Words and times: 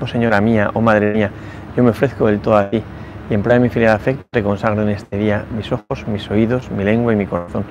Oh 0.00 0.06
Señora 0.06 0.40
mía, 0.40 0.70
oh 0.74 0.80
Madre 0.80 1.12
mía, 1.12 1.30
yo 1.76 1.82
me 1.82 1.90
ofrezco 1.90 2.26
del 2.26 2.40
todo 2.40 2.56
a 2.56 2.70
ti 2.70 2.82
y 3.30 3.34
en 3.34 3.42
prueba 3.42 3.58
de 3.58 3.60
mi 3.60 3.68
filial 3.68 3.94
afecto 3.94 4.24
te 4.30 4.42
consagro 4.42 4.82
en 4.82 4.90
este 4.90 5.18
día 5.18 5.44
mis 5.54 5.70
ojos, 5.70 6.06
mis 6.06 6.30
oídos, 6.30 6.70
mi 6.70 6.84
lengua 6.84 7.12
y 7.12 7.16
mi 7.16 7.26
corazón. 7.26 7.64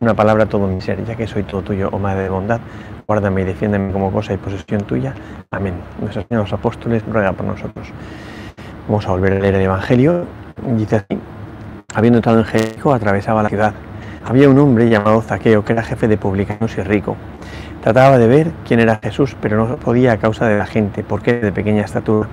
Una 0.00 0.14
palabra 0.14 0.46
todo 0.46 0.66
mi 0.66 0.80
ser, 0.80 1.04
ya 1.04 1.16
que 1.16 1.26
soy 1.26 1.44
todo 1.44 1.62
tuyo, 1.62 1.88
oh 1.92 1.98
Madre 1.98 2.24
de 2.24 2.28
bondad, 2.28 2.60
guárdame 3.06 3.42
y 3.42 3.44
defiéndeme 3.44 3.92
como 3.92 4.12
cosa 4.12 4.34
y 4.34 4.36
posesión 4.36 4.82
tuya. 4.82 5.14
Amén. 5.50 5.74
Nuestros 6.00 6.26
señores 6.28 6.52
apóstoles, 6.52 7.02
ruega 7.10 7.32
por 7.32 7.46
nosotros. 7.46 7.88
Vamos 8.86 9.06
a 9.06 9.10
volver 9.10 9.34
a 9.34 9.38
leer 9.40 9.54
el 9.54 9.62
Evangelio. 9.62 10.24
Dice 10.76 10.96
así, 10.96 11.18
habiendo 11.94 12.18
entrado 12.18 12.38
en 12.38 12.44
Jericó, 12.44 12.92
atravesaba 12.92 13.42
la 13.42 13.48
ciudad. 13.48 13.74
Había 14.24 14.48
un 14.48 14.58
hombre 14.58 14.88
llamado 14.88 15.22
Zaqueo, 15.22 15.64
que 15.64 15.72
era 15.72 15.82
jefe 15.82 16.06
de 16.06 16.18
publicanos 16.18 16.76
y 16.76 16.82
rico. 16.82 17.16
Trataba 17.88 18.18
de 18.18 18.26
ver 18.26 18.52
quién 18.66 18.80
era 18.80 19.00
Jesús, 19.02 19.34
pero 19.40 19.66
no 19.66 19.76
podía 19.76 20.12
a 20.12 20.18
causa 20.18 20.46
de 20.46 20.58
la 20.58 20.66
gente, 20.66 21.02
porque 21.02 21.32
de 21.32 21.52
pequeña 21.52 21.86
estatura. 21.86 22.28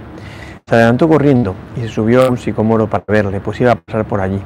Se 0.68 0.76
adelantó 0.76 1.08
corriendo 1.08 1.56
y 1.78 1.80
se 1.80 1.88
subió 1.88 2.26
a 2.26 2.30
un 2.30 2.38
sicomoro 2.38 2.90
para 2.90 3.06
verle, 3.08 3.40
pues 3.40 3.62
iba 3.62 3.72
a 3.72 3.76
pasar 3.76 4.04
por 4.04 4.20
allí. 4.20 4.42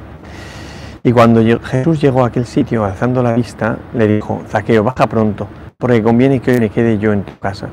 Y 1.02 1.10
cuando 1.10 1.42
Jesús 1.64 2.00
llegó 2.00 2.22
a 2.22 2.28
aquel 2.28 2.46
sitio, 2.46 2.84
alzando 2.84 3.24
la 3.24 3.32
vista, 3.32 3.76
le 3.92 4.06
dijo, 4.06 4.40
Zaqueo, 4.46 4.84
baja 4.84 5.08
pronto, 5.08 5.48
porque 5.78 6.00
conviene 6.00 6.38
que 6.38 6.52
hoy 6.52 6.60
me 6.60 6.68
quede 6.68 6.96
yo 6.98 7.12
en 7.12 7.24
tu 7.24 7.36
casa. 7.40 7.68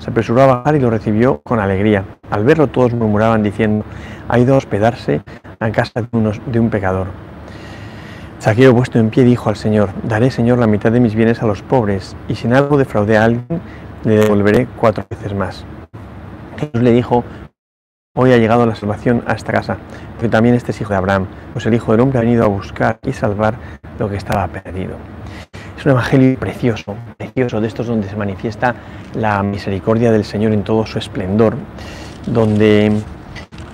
Se 0.00 0.10
apresuró 0.10 0.42
a 0.42 0.46
bajar 0.46 0.74
y 0.74 0.80
lo 0.80 0.90
recibió 0.90 1.42
con 1.44 1.60
alegría. 1.60 2.02
Al 2.28 2.42
verlo 2.42 2.66
todos 2.66 2.92
murmuraban 2.92 3.44
diciendo, 3.44 3.84
ha 4.28 4.36
ido 4.36 4.54
a 4.54 4.58
hospedarse 4.58 5.22
a 5.60 5.70
casa 5.70 6.02
de 6.44 6.58
un 6.58 6.70
pecador. 6.70 7.06
Saqueo 8.38 8.74
puesto 8.74 8.98
en 8.98 9.10
pie 9.10 9.24
dijo 9.24 9.48
al 9.48 9.56
Señor, 9.56 9.90
daré 10.02 10.30
Señor 10.30 10.58
la 10.58 10.66
mitad 10.66 10.92
de 10.92 11.00
mis 11.00 11.14
bienes 11.14 11.42
a 11.42 11.46
los 11.46 11.62
pobres, 11.62 12.14
y 12.28 12.34
si 12.34 12.46
en 12.46 12.54
algo 12.54 12.76
defraudé 12.76 13.16
a 13.16 13.24
alguien, 13.24 13.60
le 14.04 14.16
devolveré 14.16 14.66
cuatro 14.76 15.06
veces 15.08 15.34
más. 15.34 15.64
Jesús 16.58 16.82
le 16.82 16.92
dijo, 16.92 17.24
hoy 18.14 18.32
ha 18.32 18.36
llegado 18.36 18.66
la 18.66 18.74
salvación 18.74 19.24
a 19.26 19.32
esta 19.32 19.52
casa, 19.52 19.78
porque 20.14 20.28
también 20.28 20.54
este 20.54 20.72
es 20.72 20.80
hijo 20.80 20.90
de 20.90 20.98
Abraham, 20.98 21.26
pues 21.52 21.64
el 21.66 21.74
Hijo 21.74 21.92
del 21.92 22.02
Hombre 22.02 22.18
ha 22.18 22.22
venido 22.22 22.44
a 22.44 22.48
buscar 22.48 22.98
y 23.02 23.12
salvar 23.12 23.54
lo 23.98 24.08
que 24.10 24.16
estaba 24.16 24.46
perdido. 24.48 24.96
Es 25.78 25.86
un 25.86 25.92
evangelio 25.92 26.38
precioso, 26.38 26.94
precioso, 27.16 27.60
de 27.60 27.68
estos 27.68 27.86
donde 27.86 28.08
se 28.08 28.16
manifiesta 28.16 28.74
la 29.14 29.42
misericordia 29.42 30.12
del 30.12 30.24
Señor 30.24 30.52
en 30.52 30.64
todo 30.64 30.84
su 30.86 30.98
esplendor, 30.98 31.56
donde 32.26 32.92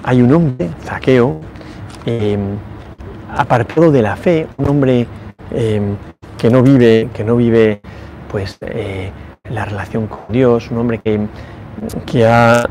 hay 0.05 0.22
un 0.22 0.33
hombre, 0.33 0.70
Zaqueo, 0.84 1.41
eh, 2.06 2.38
apartado 3.36 3.91
de 3.91 4.03
la 4.03 4.17
fe, 4.17 4.47
un 4.56 4.69
hombre 4.69 5.06
em, 5.50 5.97
que 6.39 6.50
no 6.50 6.62
vive, 6.62 7.09
que 7.14 7.25
no 7.25 7.37
vive 7.37 7.81
pues 8.31 8.59
eh, 8.61 9.11
la 9.50 9.64
relación 9.64 10.06
con 10.06 10.20
Dios, 10.28 10.70
un 10.70 10.78
hombre 10.78 10.98
que, 10.98 11.20
que, 12.06 12.27
ha 12.27 12.69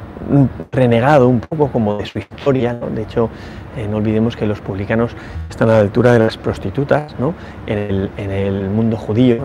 renegado 0.72 1.28
un 1.28 1.40
poco 1.40 1.72
como 1.72 1.98
de 1.98 2.06
su 2.06 2.20
historia. 2.20 2.74
De 2.74 3.02
hecho, 3.02 3.30
eh, 3.78 3.88
no 3.88 3.98
olvidemos 3.98 4.36
que 4.36 4.46
los 4.46 4.60
publicanos 4.62 5.12
están 5.50 5.70
a 5.70 5.74
la 5.74 5.80
altura 5.80 6.14
de 6.14 6.20
las 6.20 6.38
prostitutas 6.38 7.16
¿no? 7.20 7.34
en, 7.68 8.10
el, 8.18 8.70
mundo 8.70 8.98
judío. 8.98 9.38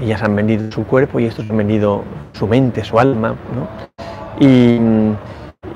Ellas 0.00 0.22
han 0.22 0.36
vendido 0.36 0.70
su 0.70 0.84
cuerpo 0.84 1.20
y 1.20 1.26
estos 1.26 1.48
han 1.48 1.56
vendido 1.56 2.04
su 2.32 2.46
mente, 2.46 2.84
su 2.84 2.98
alma. 2.98 3.34
Y, 4.38 4.78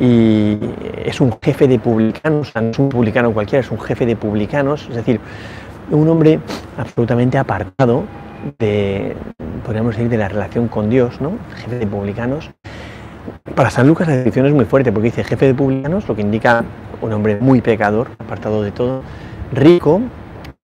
y 0.01 0.59
es 1.05 1.21
un 1.21 1.39
jefe 1.43 1.69
de 1.69 1.79
publicanos, 1.79 2.53
no 2.55 2.71
es 2.71 2.79
un 2.79 2.89
publicano 2.89 3.33
cualquiera, 3.33 3.61
es 3.61 3.71
un 3.71 3.79
jefe 3.79 4.07
de 4.07 4.17
publicanos, 4.17 4.87
es 4.89 4.97
decir, 4.97 5.21
un 5.91 6.09
hombre 6.09 6.41
absolutamente 6.79 7.37
apartado 7.37 8.05
de, 8.59 9.15
podríamos 9.65 9.95
decir, 9.95 10.09
de 10.09 10.17
la 10.17 10.29
relación 10.29 10.69
con 10.69 10.89
Dios, 10.89 11.21
¿no? 11.21 11.33
Jefe 11.57 11.79
de 11.79 11.87
publicanos. 11.87 12.51
Para 13.55 13.71
San 13.71 13.87
Lucas 13.87 14.09
la 14.09 14.15
descripción 14.15 14.47
es 14.47 14.55
muy 14.55 14.65
fuerte 14.65 14.91
porque 14.91 15.09
dice 15.09 15.23
jefe 15.23 15.47
de 15.47 15.55
publicanos, 15.55 16.09
lo 16.09 16.17
que 16.17 16.23
indica 16.23 16.65
un 17.03 17.13
hombre 17.13 17.37
muy 17.39 17.61
pecador, 17.61 18.09
apartado 18.19 18.63
de 18.63 18.71
todo, 18.71 19.03
rico. 19.53 20.01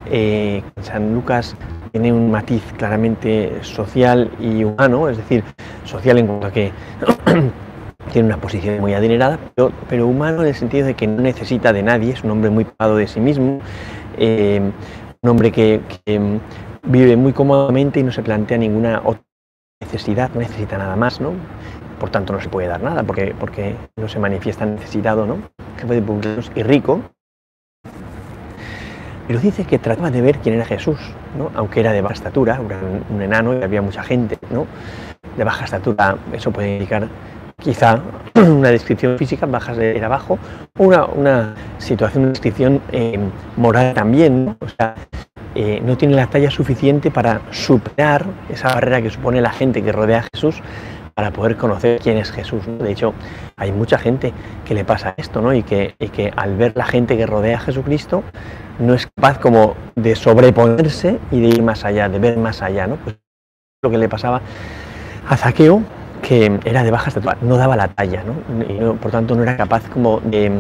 Eh, 0.07 0.63
San 0.81 1.13
Lucas 1.13 1.57
tiene 1.93 2.13
un 2.13 2.31
matiz 2.31 2.63
claramente 2.79 3.53
social 3.63 4.31
y 4.41 4.65
humano, 4.65 5.09
es 5.09 5.19
decir, 5.19 5.45
social 5.85 6.19
en 6.19 6.27
cuanto 6.27 6.47
a 6.47 6.51
que 6.53 6.73
tiene 8.17 8.29
una 8.29 8.41
posición 8.41 8.81
muy 8.81 8.95
adinerada, 8.95 9.39
pero, 9.55 10.07
humano 10.07 10.41
en 10.41 10.49
el 10.49 10.55
sentido 10.55 10.87
de 10.87 10.95
que 10.95 11.07
no 11.07 11.21
necesita 11.21 11.75
de 11.75 11.83
nadie, 11.83 12.15
es 12.15 12.25
un 12.25 12.31
hombre 12.31 12.49
muy 12.49 12.65
pagado 12.65 12.97
de 12.97 13.07
sí 13.07 13.21
mismo, 13.21 13.59
eh, 14.17 14.59
un 15.21 15.31
hombre 15.31 15.53
que, 15.53 15.83
vive 16.83 17.15
muy 17.19 17.35
cómodamente 17.35 18.01
y 18.01 18.05
no 18.05 18.13
se 18.13 18.23
plantea 18.23 18.57
ninguna 18.57 19.03
otra 19.05 19.23
necesidad, 19.83 20.31
no 20.33 20.41
necesita 20.41 20.79
nada 20.79 20.97
más, 20.97 21.21
¿no? 21.21 21.33
Por 22.01 22.09
tanto 22.09 22.33
no 22.33 22.41
se 22.41 22.49
puede 22.49 22.69
dar 22.69 22.83
nada 22.83 23.03
porque, 23.03 23.35
porque 23.39 23.77
no 23.97 24.09
se 24.09 24.19
manifiesta 24.19 24.65
necesitado, 24.65 25.27
¿no? 25.27 25.37
Jefe 25.79 25.95
de 25.97 26.01
publicanos 26.01 26.51
y 26.55 26.63
rico. 26.63 27.03
Pero 29.27 29.41
dice 29.41 29.67
que 29.67 29.79
trataba 29.79 30.11
de 30.11 30.23
ver 30.23 30.39
quién 30.39 30.55
era 30.55 30.65
Jesús, 30.65 30.99
¿no? 31.37 31.51
aunque 31.55 31.81
era 31.81 31.93
de 31.93 32.01
baja 32.01 32.15
estatura, 32.15 32.59
un, 32.61 33.15
un 33.15 33.21
enano 33.21 33.59
y 33.59 33.63
había 33.63 33.83
mucha 33.83 34.03
gente, 34.03 34.39
¿no? 34.51 34.67
De 35.37 35.45
baja 35.45 35.67
estatura, 35.67 36.17
eso 36.33 36.51
puede 36.51 36.77
indicar 36.77 37.09
quizá 37.63 38.01
una 38.35 38.71
descripción 38.71 39.19
física, 39.19 39.47
bajas 39.47 39.77
de 39.77 40.05
abajo, 40.05 40.39
una, 40.79 41.07
una 41.07 41.55
situación, 41.79 42.25
una 42.25 42.33
descripción 42.33 42.81
eh, 42.93 43.19
moral 43.57 43.95
también, 43.95 44.57
o 44.61 44.69
sea, 44.69 44.95
eh, 45.55 45.81
no 45.83 45.97
tiene 45.97 46.15
la 46.15 46.27
talla 46.27 46.51
suficiente 46.51 47.11
para 47.11 47.41
superar 47.51 48.27
esa 48.51 48.69
barrera 48.69 49.01
que 49.01 49.09
supone 49.09 49.41
la 49.41 49.53
gente 49.53 49.83
que 49.83 49.91
rodea 49.91 50.19
a 50.19 50.27
Jesús 50.35 50.63
para 51.15 51.31
poder 51.31 51.57
conocer 51.57 51.99
quién 51.99 52.19
es 52.19 52.31
Jesús. 52.31 52.63
De 52.67 52.93
hecho, 52.93 53.15
hay 53.57 53.73
mucha 53.73 53.97
gente 53.97 54.35
que 54.67 54.75
le 54.75 54.85
pasa 54.85 55.15
esto, 55.17 55.41
¿no? 55.41 55.55
Y 55.55 55.63
que, 55.63 55.95
y 55.99 56.09
que 56.09 56.31
al 56.37 56.57
ver 56.57 56.75
la 56.77 56.85
gente 56.85 57.17
que 57.17 57.25
rodea 57.25 57.57
a 57.57 57.61
Jesucristo, 57.61 58.23
no 58.79 58.93
es 58.93 59.07
capaz 59.07 59.39
como 59.39 59.77
de 59.95 60.15
sobreponerse 60.15 61.19
y 61.31 61.41
de 61.41 61.49
ir 61.49 61.63
más 61.63 61.87
allá, 61.87 62.11
de 62.11 62.19
ver 62.19 62.37
más 62.37 62.61
allá, 62.61 62.87
¿no? 62.87 62.97
Pues 62.97 63.17
lo 63.83 63.91
que 63.91 63.97
le 63.97 64.11
pasaba 64.11 64.43
a 65.27 65.37
Zaqueo, 65.39 65.83
que 66.23 66.59
era 66.65 66.83
de 66.83 66.91
baja 66.91 67.09
estatura, 67.09 67.37
no 67.41 67.57
daba 67.57 67.77
la 67.77 67.89
talla, 67.89 68.23
¿no? 68.25 68.65
Y 68.65 68.97
por 68.99 69.11
tanto 69.11 69.35
no 69.35 69.43
era 69.43 69.57
capaz 69.57 69.89
como 69.89 70.21
de, 70.21 70.51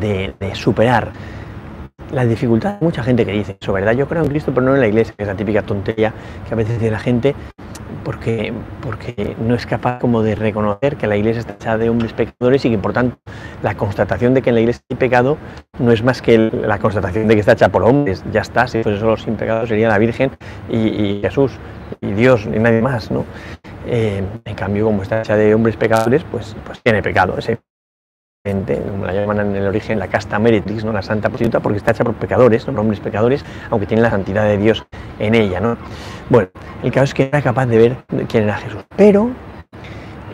de, 0.00 0.54
superar 0.54 1.12
la 2.10 2.24
dificultad. 2.24 2.76
Mucha 2.80 3.02
gente 3.02 3.24
que 3.24 3.32
dice 3.32 3.56
eso, 3.60 3.72
¿verdad? 3.72 3.92
Yo 3.92 4.06
creo 4.06 4.22
en 4.22 4.28
Cristo, 4.28 4.52
pero 4.54 4.66
no 4.66 4.74
en 4.74 4.80
la 4.80 4.88
iglesia, 4.88 5.14
que 5.16 5.22
es 5.22 5.28
la 5.28 5.34
típica 5.34 5.62
tontería 5.62 6.12
que 6.46 6.54
a 6.54 6.56
veces 6.56 6.78
dice 6.78 6.90
la 6.90 6.98
gente, 6.98 7.34
porque, 8.04 8.52
porque 8.82 9.36
no 9.40 9.54
es 9.54 9.66
capaz 9.66 9.98
como 9.98 10.22
de 10.22 10.34
reconocer 10.34 10.96
que 10.96 11.06
la 11.06 11.16
iglesia 11.16 11.40
está 11.40 11.54
hecha 11.54 11.78
de 11.78 11.88
hombres 11.88 12.12
pecadores 12.12 12.64
y 12.64 12.70
que 12.70 12.78
por 12.78 12.92
tanto 12.92 13.18
la 13.62 13.76
constatación 13.76 14.34
de 14.34 14.42
que 14.42 14.50
en 14.50 14.56
la 14.56 14.60
iglesia 14.60 14.82
hay 14.90 14.96
pecado 14.96 15.38
no 15.78 15.92
es 15.92 16.02
más 16.02 16.20
que 16.20 16.38
la 16.38 16.78
constatación 16.78 17.28
de 17.28 17.34
que 17.34 17.40
está 17.40 17.52
hecha 17.52 17.68
por 17.68 17.84
hombres, 17.84 18.24
ya 18.32 18.40
está, 18.40 18.66
si 18.66 18.82
fuese 18.82 18.98
solo 18.98 19.16
sin 19.16 19.36
pecado 19.36 19.66
sería 19.66 19.88
la 19.88 19.98
Virgen 19.98 20.30
y, 20.68 20.76
y 20.76 21.20
Jesús 21.22 21.52
y 22.00 22.12
Dios 22.12 22.46
y 22.46 22.58
nadie 22.58 22.82
más, 22.82 23.10
¿no? 23.10 23.24
Eh, 23.94 24.24
en 24.46 24.54
cambio, 24.54 24.86
como 24.86 25.02
está 25.02 25.20
hecha 25.20 25.36
de 25.36 25.54
hombres 25.54 25.76
pecadores, 25.76 26.24
pues, 26.30 26.56
pues 26.64 26.80
tiene 26.82 27.02
pecado. 27.02 27.36
Ese 27.36 27.58
como 28.42 29.04
la 29.04 29.12
llaman 29.12 29.38
en 29.40 29.54
el 29.54 29.66
origen, 29.66 29.98
la 29.98 30.08
casta 30.08 30.38
meretrix, 30.38 30.82
¿no? 30.82 30.92
la 30.92 31.02
santa 31.02 31.28
prostituta, 31.28 31.60
porque 31.60 31.76
está 31.76 31.90
hecha 31.90 32.02
por 32.02 32.14
pecadores, 32.14 32.64
por 32.64 32.76
hombres 32.76 33.00
pecadores, 33.00 33.44
aunque 33.70 33.86
tiene 33.86 34.02
la 34.02 34.10
santidad 34.10 34.44
de 34.44 34.56
Dios 34.56 34.84
en 35.18 35.34
ella. 35.34 35.60
¿no? 35.60 35.76
Bueno, 36.30 36.48
el 36.82 36.90
caso 36.90 37.04
es 37.04 37.14
que 37.14 37.24
era 37.24 37.42
capaz 37.42 37.66
de 37.66 37.78
ver 37.78 37.96
quién 38.28 38.44
era 38.44 38.56
Jesús, 38.56 38.82
pero 38.96 39.30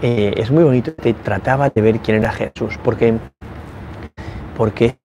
eh, 0.02 0.32
es 0.36 0.50
muy 0.52 0.62
bonito 0.62 0.94
que 0.94 1.12
trataba 1.12 1.68
de 1.68 1.82
ver 1.82 1.98
quién 1.98 2.18
era 2.18 2.32
Jesús, 2.32 2.78
porque, 2.82 3.18
porque 4.56 4.96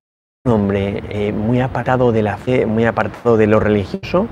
un 0.46 0.54
hombre 0.54 1.04
eh, 1.10 1.34
muy 1.34 1.60
apartado 1.60 2.12
de 2.12 2.22
la 2.22 2.38
fe, 2.38 2.68
muy 2.68 2.86
apartado 2.86 3.36
de 3.36 3.48
lo 3.48 3.60
religioso, 3.60 4.28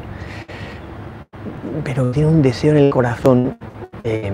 pero 1.84 2.12
tiene 2.12 2.30
un 2.30 2.42
deseo 2.42 2.72
en 2.72 2.78
el 2.78 2.92
corazón 2.92 3.58
Em, 4.04 4.34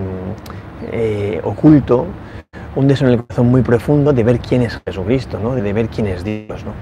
eh, 0.92 1.42
oculto, 1.44 2.06
un 2.76 2.88
deseo 2.88 3.08
en 3.08 3.16
el 3.16 3.24
corazón 3.24 3.48
muy 3.48 3.62
profundo 3.62 4.14
de 4.14 4.24
ver 4.24 4.40
quién 4.40 4.62
es 4.62 4.80
Jesucristo, 4.86 5.40
¿no? 5.40 5.56
de 5.56 5.74
ver 5.74 5.90
quién 5.90 6.08
es 6.08 6.24
Dios. 6.24 6.64
¿no? 6.64 6.74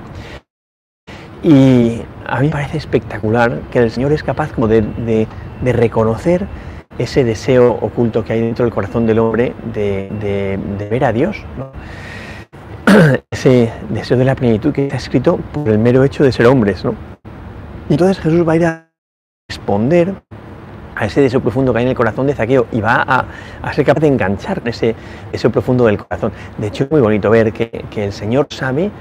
Y 1.42 2.02
a 2.26 2.40
mí 2.40 2.48
me 2.48 2.52
parece 2.52 2.78
espectacular 2.78 3.62
que 3.72 3.80
el 3.80 3.92
Señor 3.92 4.12
es 4.12 4.24
capaz 4.24 4.52
como 4.52 4.68
de, 4.68 5.28
reconocer 5.64 6.48
ese 6.98 7.24
deseo 7.24 7.74
oculto 7.82 8.24
que 8.24 8.34
hay 8.34 8.42
dentro 8.42 8.66
del 8.66 8.74
corazón 8.74 9.06
del 9.06 9.20
hombre 9.20 9.54
de, 9.74 10.60
ver 10.90 11.06
a 11.06 11.14
Dios, 11.14 11.38
ese 13.32 13.72
deseo 13.90 14.18
de 14.18 14.26
la 14.26 14.36
plenitud 14.36 14.74
que 14.74 14.86
está 14.86 14.98
escrito 14.98 15.38
por 15.38 15.70
el 15.70 15.80
mero 15.80 16.04
hecho 16.04 16.24
de 16.24 16.32
ser 16.32 16.48
hombres. 16.48 16.84
¿no? 16.84 16.94
Y 17.90 17.94
entonces 17.94 18.20
Jesús 18.20 18.48
va 18.48 18.54
a 18.54 18.56
ir 18.56 18.66
a 18.66 18.92
responder 19.50 20.14
a 20.96 21.06
ese 21.06 21.22
deseo 21.22 21.42
profundo 21.42 21.74
que 21.74 21.80
hay 21.80 21.86
en 21.86 21.90
el 21.90 21.96
corazón 21.96 22.28
de 22.28 22.34
Zaqueo 22.34 22.68
y 22.72 22.82
va 22.82 23.28
a, 23.62 23.74
ser 23.74 23.86
capaz 23.86 24.02
de 24.02 24.08
enganchar 24.08 24.62
ese 24.66 24.96
deseo 25.32 25.52
profundo 25.52 25.86
del 25.86 25.98
corazón. 25.98 26.32
De 26.58 26.68
hecho, 26.68 26.86
es 26.86 26.92
muy 26.92 27.02
bonito 27.02 27.30
ver 27.30 27.52
que, 27.52 27.86
el 27.96 28.14
Señor 28.14 28.48
sabe 28.50 28.92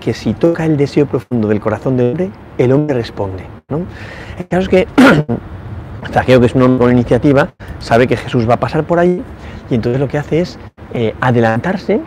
que 0.00 0.14
si 0.14 0.34
toca 0.34 0.64
el 0.64 0.76
deseo 0.76 1.06
profundo 1.06 1.48
del 1.48 1.60
corazón 1.60 1.96
del 1.96 2.10
hombre, 2.10 2.30
el 2.58 2.72
hombre 2.72 2.94
responde. 2.94 3.44
¿no? 3.68 3.82
El 4.38 4.46
caso 4.46 4.62
es 4.62 4.68
que 4.68 4.86
Zaqueo, 6.12 6.40
que 6.40 6.46
es 6.46 6.54
un 6.54 6.62
hombre 6.62 6.86
con 6.86 6.92
iniciativa, 6.92 7.50
sabe 7.78 8.06
que 8.06 8.16
Jesús 8.16 8.48
va 8.48 8.54
a 8.54 8.60
pasar 8.60 8.84
por 8.84 8.98
ahí 8.98 9.22
y 9.68 9.74
entonces 9.74 10.00
lo 10.00 10.08
que 10.08 10.18
hace 10.18 10.40
es 10.40 10.58
eh, 10.94 11.14
adelantarse 11.20 12.00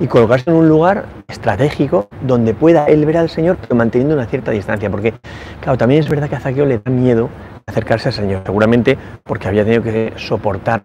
y 0.00 0.06
colocarse 0.06 0.50
en 0.50 0.56
un 0.56 0.68
lugar 0.68 1.06
estratégico 1.28 2.08
donde 2.26 2.54
pueda 2.54 2.86
él 2.86 3.04
ver 3.06 3.18
al 3.18 3.28
Señor, 3.28 3.56
pero 3.60 3.76
manteniendo 3.76 4.14
una 4.14 4.26
cierta 4.26 4.50
distancia. 4.50 4.90
Porque, 4.90 5.14
claro, 5.60 5.78
también 5.78 6.00
es 6.00 6.08
verdad 6.08 6.28
que 6.28 6.36
a 6.36 6.40
Zaqueo 6.40 6.66
le 6.66 6.78
da 6.78 6.90
miedo 6.90 7.28
acercarse 7.68 8.08
al 8.08 8.14
Señor, 8.14 8.42
seguramente 8.44 8.98
porque 9.24 9.48
había 9.48 9.64
tenido 9.64 9.82
que 9.82 10.12
soportar 10.16 10.82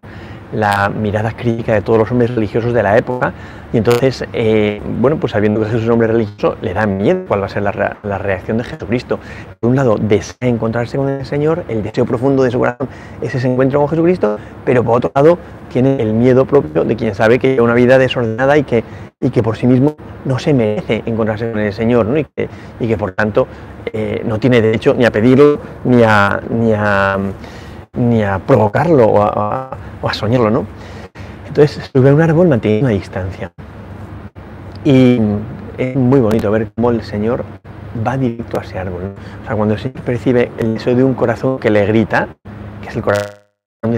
la 0.54 0.90
mirada 0.90 1.32
crítica 1.32 1.74
de 1.74 1.82
todos 1.82 1.98
los 1.98 2.12
hombres 2.12 2.34
religiosos 2.36 2.74
de 2.74 2.84
la 2.84 2.98
época 2.98 3.34
y 3.74 3.78
entonces, 3.78 4.24
eh, 4.34 4.80
bueno, 5.00 5.18
pues 5.20 5.32
sabiendo 5.32 5.60
que 5.60 5.66
Jesús 5.66 5.82
es 5.82 5.88
un 5.88 5.94
hombre 5.94 6.08
religioso, 6.08 6.58
le 6.62 6.76
da 6.76 6.86
miedo 6.86 7.26
cuál 7.28 7.42
va 7.42 7.48
a 7.48 7.50
ser 7.50 7.64
la, 7.64 8.18
reacción 8.20 8.60
de 8.60 8.64
Jesucristo. 8.66 9.18
Por 9.60 9.72
un 9.72 9.76
lado, 9.76 9.98
desea 10.00 10.48
encontrarse 10.48 10.96
con 10.96 11.10
el 11.10 11.26
Señor, 11.26 11.64
el 11.70 11.82
deseo 11.82 12.06
profundo 12.06 12.44
de 12.44 12.52
su 12.52 12.60
corazón 12.60 12.88
es 13.20 13.34
ese 13.34 13.52
encuentro 13.52 13.80
con 13.80 13.90
Jesucristo, 13.90 14.38
pero 14.64 14.84
por 14.84 14.98
otro 14.98 15.12
lado, 15.16 15.40
tiene 15.72 16.00
el 16.00 16.14
miedo 16.14 16.46
propio 16.46 16.84
de 16.84 16.96
quien 16.96 17.16
sabe 17.16 17.40
que 17.40 17.54
lleva 17.54 17.64
una 17.64 17.74
vida 17.74 17.98
desordenada 17.98 18.60
y 18.60 18.64
que, 18.64 18.84
y 19.24 19.30
que 19.30 19.42
por 19.42 19.56
sí 19.56 19.66
mismo 19.66 19.96
no 20.26 20.38
se 20.38 20.54
merece 20.54 21.02
encontrarse 21.06 21.50
con 21.50 21.62
el 21.62 21.74
Señor, 21.74 22.06
¿no? 22.06 22.18
y, 22.18 22.26
que, 22.26 22.98
por 22.98 23.14
tanto 23.14 23.48
eh, 23.92 24.22
no 24.26 24.38
tiene 24.38 24.62
derecho 24.62 24.94
ni 24.94 25.06
a 25.06 25.12
pedirlo, 25.12 25.60
ni 25.86 26.04
a, 26.04 26.42
ni 26.50 26.74
a, 26.74 27.18
ni 27.94 28.22
a 28.22 28.40
provocarlo 28.40 29.06
o 29.06 29.24
a, 29.24 30.14
soñarlo, 30.14 30.50
¿no? 30.50 30.66
Entonces 31.48 31.90
sube 31.94 32.10
a 32.10 32.14
un 32.14 32.22
árbol 32.22 32.48
manteniendo 32.50 32.88
una 32.88 32.96
distancia. 32.96 33.52
Y 34.84 35.20
es 35.78 35.96
muy 35.96 36.20
bonito 36.20 36.52
ver 36.52 36.72
cómo 36.76 36.92
el 36.92 37.02
Señor 37.02 37.46
va 38.06 38.18
directo 38.18 38.60
a 38.60 38.64
ese 38.64 38.78
árbol. 38.78 39.14
O 39.44 39.48
sea, 39.48 39.56
cuando 39.56 39.78
se 39.78 39.90
percibe 39.90 40.52
el 40.58 40.74
deseo 40.74 40.96
de 40.96 41.04
un 41.04 41.14
corazón 41.14 41.60
que 41.60 41.70
le 41.70 41.86
grita, 41.86 42.28
que 42.82 42.90
es 42.90 42.96
el 42.96 43.02
corazón 43.02 43.43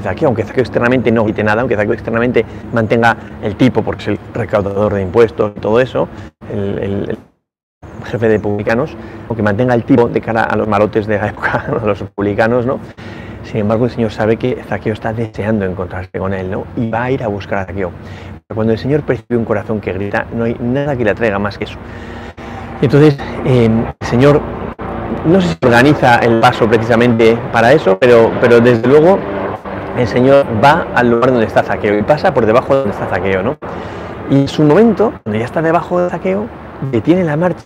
Zaqueo, 0.02 0.30
aunque 0.30 0.44
Zaqueo 0.44 0.64
externamente 0.64 1.12
no 1.12 1.24
grite 1.24 1.44
nada, 1.44 1.62
aunque 1.62 1.76
Zaqueo 1.76 1.94
externamente 1.94 2.44
mantenga 2.74 3.16
el 3.44 3.56
tipo, 3.56 3.84
porque 3.84 4.02
es 4.02 4.08
el 4.08 4.20
recaudador 4.34 4.96
de 4.96 5.04
impuestos 5.04 5.52
y 5.56 5.60
todo 5.60 5.80
eso, 5.80 6.08
el, 6.52 7.18
jefe 8.06 8.28
de 8.28 8.40
publicanos, 8.40 8.96
aunque 9.28 9.42
mantenga 9.42 9.74
el 9.74 9.84
tipo 9.84 10.08
de 10.08 10.22
cara 10.22 10.44
a 10.44 10.56
los 10.56 10.68
malotes 10.68 11.08
de 11.08 11.18
la 11.18 11.28
época, 11.30 11.66
a 11.82 11.86
los 11.86 12.02
publicanos, 12.04 12.66
¿no? 12.66 12.80
Sin 13.44 13.58
embargo, 13.58 13.86
el 13.86 13.92
Señor 13.92 14.12
sabe 14.12 14.38
que 14.38 14.64
Zaqueo 14.68 14.94
está 14.94 15.14
deseando 15.14 15.66
encontrarse 15.66 16.18
con 16.18 16.34
él, 16.34 16.50
¿no? 16.50 16.66
Y 16.76 16.90
va 16.90 17.04
a 17.04 17.12
ir 17.12 17.24
a 17.24 17.28
buscar 17.28 17.60
a 17.60 17.66
Zaqueo. 17.66 17.92
Cuando 18.54 18.74
el 18.74 18.80
Señor 18.80 19.04
percibe 19.04 19.38
un 19.38 19.46
corazón 19.46 19.82
que 19.82 19.94
grita, 19.94 20.26
no 20.34 20.46
hay 20.46 20.56
nada 20.60 20.96
que 20.96 21.04
le 21.04 21.12
atraiga 21.12 21.38
más 21.38 21.58
que 21.58 21.66
eso. 21.66 21.78
Entonces, 22.82 23.18
eh, 23.46 23.70
el 24.00 24.08
Señor 24.08 24.42
no 25.26 25.42
sé 25.42 25.50
si 25.50 25.58
organiza 25.66 26.18
el 26.18 26.40
paso 26.40 26.68
precisamente 26.68 27.38
para 27.52 27.74
eso, 27.74 27.98
pero, 28.00 28.32
pero 28.42 28.60
desde 28.60 28.88
luego 28.88 29.20
el 29.98 30.08
Señor 30.08 30.46
va 30.64 30.88
al 30.94 31.10
lugar 31.10 31.32
donde 31.32 31.46
está 31.46 31.64
Zaqueo 31.64 31.98
y 31.98 32.04
pasa 32.04 32.34
por 32.34 32.46
debajo 32.46 32.74
de 32.74 32.80
donde 32.80 32.94
está 32.94 33.08
Zaqueo, 33.08 33.42
¿no? 33.44 33.58
Y 34.30 34.42
en 34.42 34.48
su 34.48 34.64
momento, 34.64 35.14
cuando 35.24 35.40
ya 35.40 35.46
está 35.46 35.62
debajo 35.62 36.02
de 36.02 36.10
Zaqueo, 36.10 36.48
detiene 36.92 37.24
la 37.24 37.38
marcha 37.38 37.66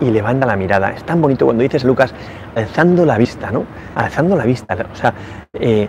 y 0.00 0.10
levanta 0.10 0.46
la 0.46 0.56
mirada. 0.56 0.90
Es 0.90 1.04
tan 1.04 1.20
bonito 1.20 1.46
cuando 1.46 1.62
dices, 1.62 1.84
Lucas, 1.84 2.14
alzando 2.54 3.04
la 3.04 3.18
vista, 3.18 3.50
¿no? 3.50 3.64
Alzando 3.94 4.36
la 4.36 4.44
vista. 4.44 4.76
O 4.92 4.96
sea, 4.96 5.14
eh, 5.54 5.88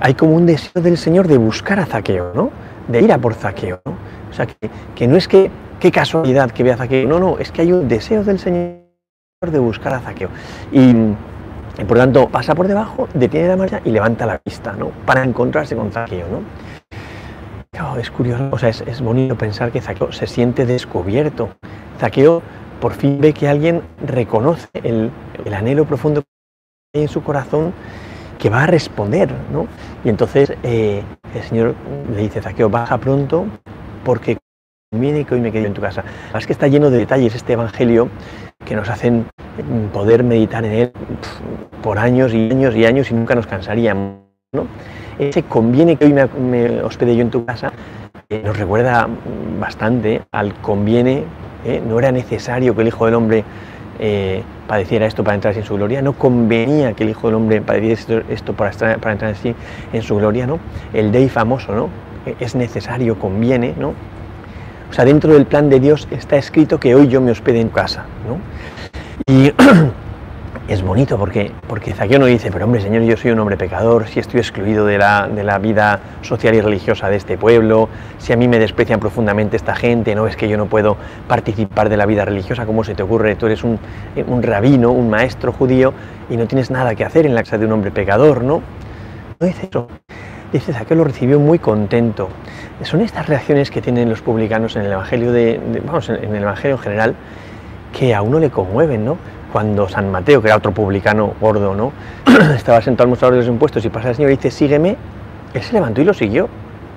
hay 0.00 0.14
como 0.14 0.34
un 0.34 0.46
deseo 0.46 0.82
del 0.82 0.96
Señor 0.96 1.28
de 1.28 1.36
buscar 1.36 1.78
a 1.78 1.86
Zaqueo, 1.86 2.32
¿no? 2.34 2.50
De 2.88 3.02
ir 3.02 3.12
a 3.12 3.18
por 3.18 3.34
Zaqueo. 3.34 3.80
O 3.84 4.32
sea, 4.32 4.46
que, 4.46 5.06
no 5.06 5.16
es 5.16 5.28
que, 5.28 5.50
qué 5.78 5.92
casualidad 5.92 6.50
que 6.50 6.62
vea 6.62 6.76
Zaqueo, 6.76 7.08
no, 7.08 7.20
no, 7.20 7.38
es 7.38 7.52
que 7.52 7.62
hay 7.62 7.72
un 7.72 7.86
deseo 7.86 8.24
del 8.24 8.38
Señor 8.38 8.80
de 9.46 9.58
buscar 9.58 9.94
a 9.94 10.00
Zaqueo. 10.00 10.30
Y, 10.72 10.94
por 11.84 11.96
lo 11.96 12.02
tanto, 12.02 12.28
pasa 12.28 12.54
por 12.54 12.66
debajo, 12.66 13.08
detiene 13.14 13.48
la 13.48 13.56
marcha 13.56 13.80
y 13.84 13.90
levanta 13.90 14.26
la 14.26 14.40
vista, 14.44 14.72
¿no? 14.72 14.90
Para 15.06 15.22
encontrarse 15.22 15.76
con 15.76 15.92
Zaqueo, 15.92 16.26
¿no? 16.28 16.68
es 17.98 18.10
curioso, 18.10 18.48
o 18.50 18.58
sea, 18.58 18.70
es, 18.70 18.80
es 18.82 19.00
bonito 19.00 19.36
pensar 19.36 19.70
que 19.70 19.80
Zaqueo 19.80 20.10
se 20.10 20.26
siente 20.26 20.66
descubierto. 20.66 21.50
Zaqueo 21.98 22.42
por 22.80 22.92
fin 22.92 23.20
ve 23.20 23.32
que 23.32 23.48
alguien 23.48 23.82
reconoce 24.04 24.68
el, 24.82 25.10
anhelo 25.52 25.84
profundo 25.84 26.22
que 26.22 26.28
hay 26.94 27.02
en 27.02 27.08
su 27.08 27.22
corazón 27.22 27.72
que 28.38 28.50
va 28.50 28.64
a 28.64 28.66
responder, 28.66 29.30
¿no? 29.52 29.66
Y 30.04 30.08
entonces 30.08 30.52
eh, 30.62 31.02
el 31.34 31.42
Señor 31.42 31.74
le 32.14 32.22
dice, 32.22 32.40
Zaqueo, 32.40 32.70
baja 32.70 32.98
pronto 32.98 33.46
porque 34.04 34.38
que 34.90 35.34
hoy 35.34 35.40
me 35.42 35.52
quede 35.52 35.66
en 35.66 35.74
tu 35.74 35.82
casa. 35.82 36.02
Es 36.34 36.46
que 36.46 36.54
está 36.54 36.66
lleno 36.66 36.88
de 36.88 36.96
detalles 36.96 37.34
este 37.34 37.52
Evangelio 37.52 38.08
que 38.64 38.74
nos 38.74 38.88
hacen 38.88 39.26
poder 39.92 40.24
meditar 40.24 40.64
en 40.64 40.72
él 40.72 40.92
por 41.82 41.98
años 41.98 42.32
y 42.32 42.50
años 42.50 42.74
y 42.74 42.86
años 42.86 43.10
y 43.10 43.14
nunca 43.14 43.34
nos 43.34 43.46
cansaríamos, 43.46 44.20
¿no? 44.54 44.66
Ese 45.18 45.42
conviene 45.42 45.96
que 45.96 46.06
hoy 46.06 46.14
me, 46.14 46.80
hospede 46.80 47.14
yo 47.14 47.20
en 47.20 47.30
tu 47.30 47.44
casa 47.44 47.70
eh, 48.30 48.40
nos 48.42 48.56
recuerda 48.56 49.06
bastante 49.60 50.22
al 50.32 50.54
conviene 50.54 51.24
¿eh? 51.66 51.82
no 51.86 51.98
era 51.98 52.10
necesario 52.10 52.74
que 52.74 52.80
el 52.80 52.88
Hijo 52.88 53.04
del 53.04 53.14
Hombre 53.14 53.44
eh, 53.98 54.42
padeciera 54.66 55.04
esto 55.04 55.22
para 55.22 55.34
entrar 55.34 55.54
en 55.54 55.64
su 55.64 55.74
gloria, 55.74 56.00
no 56.00 56.14
convenía 56.14 56.94
que 56.94 57.02
el 57.02 57.10
Hijo 57.10 57.26
del 57.26 57.34
Hombre 57.34 57.60
padeciera 57.60 58.24
esto 58.30 58.54
para, 58.54 58.70
entrar 58.70 59.34
en 59.92 60.02
su 60.02 60.16
gloria, 60.16 60.46
¿no? 60.46 60.58
El 60.94 61.12
Dei 61.12 61.28
famoso, 61.28 61.74
¿no? 61.74 61.90
E, 62.24 62.36
es 62.40 62.54
necesario, 62.54 63.18
conviene, 63.18 63.74
¿no? 63.78 63.92
O 64.90 64.92
sea, 64.92 65.04
dentro 65.04 65.32
del 65.32 65.46
plan 65.46 65.68
de 65.68 65.80
Dios 65.80 66.08
está 66.10 66.36
escrito 66.36 66.80
que 66.80 66.94
hoy 66.94 67.08
yo 67.08 67.20
me 67.20 67.30
hospede 67.30 67.60
en 67.60 67.68
casa, 67.68 68.06
¿no? 68.26 68.38
Y 69.26 69.52
es 70.68 70.82
bonito 70.82 71.18
porque, 71.18 71.52
porque 71.66 71.92
Zaqueo 71.92 72.18
no 72.18 72.26
dice, 72.26 72.50
pero 72.50 72.64
hombre, 72.64 72.80
Señor, 72.80 73.02
yo 73.02 73.16
soy 73.16 73.30
un 73.30 73.38
hombre 73.38 73.56
pecador, 73.56 74.06
si 74.08 74.20
estoy 74.20 74.40
excluido 74.40 74.86
de 74.86 74.98
la, 74.98 75.28
de 75.28 75.44
la, 75.44 75.58
vida 75.58 76.00
social 76.22 76.54
y 76.54 76.60
religiosa 76.60 77.10
de 77.10 77.16
este 77.16 77.36
pueblo, 77.36 77.88
si 78.18 78.32
a 78.32 78.36
mí 78.36 78.48
me 78.48 78.58
desprecian 78.58 78.98
profundamente 78.98 79.56
esta 79.56 79.76
gente, 79.76 80.14
no 80.14 80.26
es 80.26 80.36
que 80.36 80.48
yo 80.48 80.56
no 80.56 80.66
puedo 80.66 80.96
participar 81.26 81.88
de 81.88 81.96
la 81.96 82.06
vida 82.06 82.24
religiosa, 82.24 82.64
¿cómo 82.64 82.82
se 82.84 82.94
te 82.94 83.02
ocurre? 83.02 83.36
Tú 83.36 83.46
eres 83.46 83.64
un, 83.64 83.78
un 84.26 84.42
rabino, 84.42 84.90
un 84.90 85.10
maestro 85.10 85.52
judío 85.52 85.92
y 86.30 86.36
no 86.36 86.46
tienes 86.46 86.70
nada 86.70 86.94
que 86.94 87.04
hacer 87.04 87.26
en 87.26 87.34
la 87.34 87.42
casa 87.42 87.58
de 87.58 87.66
un 87.66 87.72
hombre 87.72 87.90
pecador, 87.90 88.42
¿no? 88.42 88.62
No 89.40 89.46
dice 89.46 89.68
eso. 89.70 89.88
Dice 90.52 90.72
Zaqueo 90.72 90.96
lo 90.96 91.04
recibió 91.04 91.38
muy 91.38 91.58
contento. 91.58 92.30
Son 92.82 93.00
estas 93.00 93.26
reacciones 93.26 93.70
que 93.70 93.82
tienen 93.82 94.08
los 94.08 94.22
publicanos 94.22 94.76
en 94.76 94.82
el 94.82 94.92
Evangelio 94.92 95.32
de, 95.32 95.60
vamos, 95.84 96.08
en 96.08 96.34
el 96.34 96.42
Evangelio 96.42 96.76
en 96.76 96.82
general, 96.82 97.14
que 97.98 98.14
a 98.14 98.22
uno 98.22 98.38
le 98.38 98.50
conmueven, 98.50 99.04
¿no? 99.04 99.18
cuando 99.52 99.88
San 99.88 100.10
Mateo, 100.10 100.42
que 100.42 100.48
era 100.48 100.56
otro 100.56 100.72
publicano 100.72 101.34
gordo, 101.40 101.74
¿no? 101.74 101.92
estaba 102.54 102.80
sentado 102.82 103.04
al 103.04 103.10
mostrador 103.10 103.34
de 103.34 103.40
los 103.40 103.48
impuestos 103.48 103.84
y 103.84 103.88
pasa 103.88 104.10
el 104.10 104.16
Señor 104.16 104.30
y 104.30 104.36
dice, 104.36 104.50
sígueme, 104.50 104.96
él 105.54 105.62
se 105.62 105.72
levantó 105.72 106.00
y 106.00 106.04
lo 106.04 106.14
siguió. 106.14 106.48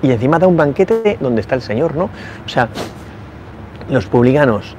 Y 0.02 0.10
encima 0.10 0.38
da 0.38 0.46
un 0.46 0.56
banquete 0.56 1.16
donde 1.20 1.40
está 1.40 1.54
el 1.54 1.62
Señor, 1.62 1.94
¿no? 1.94 2.04
O 2.44 2.48
sea, 2.48 2.68
los 3.88 4.06
publicanos, 4.06 4.76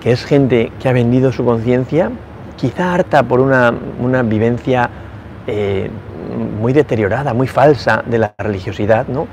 que 0.00 0.12
es 0.12 0.24
gente 0.24 0.70
que 0.80 0.88
ha 0.88 0.92
vendido 0.92 1.32
su 1.32 1.44
conciencia, 1.44 2.10
quizá 2.56 2.94
harta 2.94 3.22
por 3.22 3.40
una, 3.40 3.72
vivencia 4.22 4.90
eh, 5.46 5.90
muy 6.60 6.72
deteriorada, 6.72 7.32
muy 7.32 7.46
falsa 7.48 8.02
de 8.06 8.18
la 8.18 8.34
religiosidad, 8.38 9.08
¿no? 9.08 9.26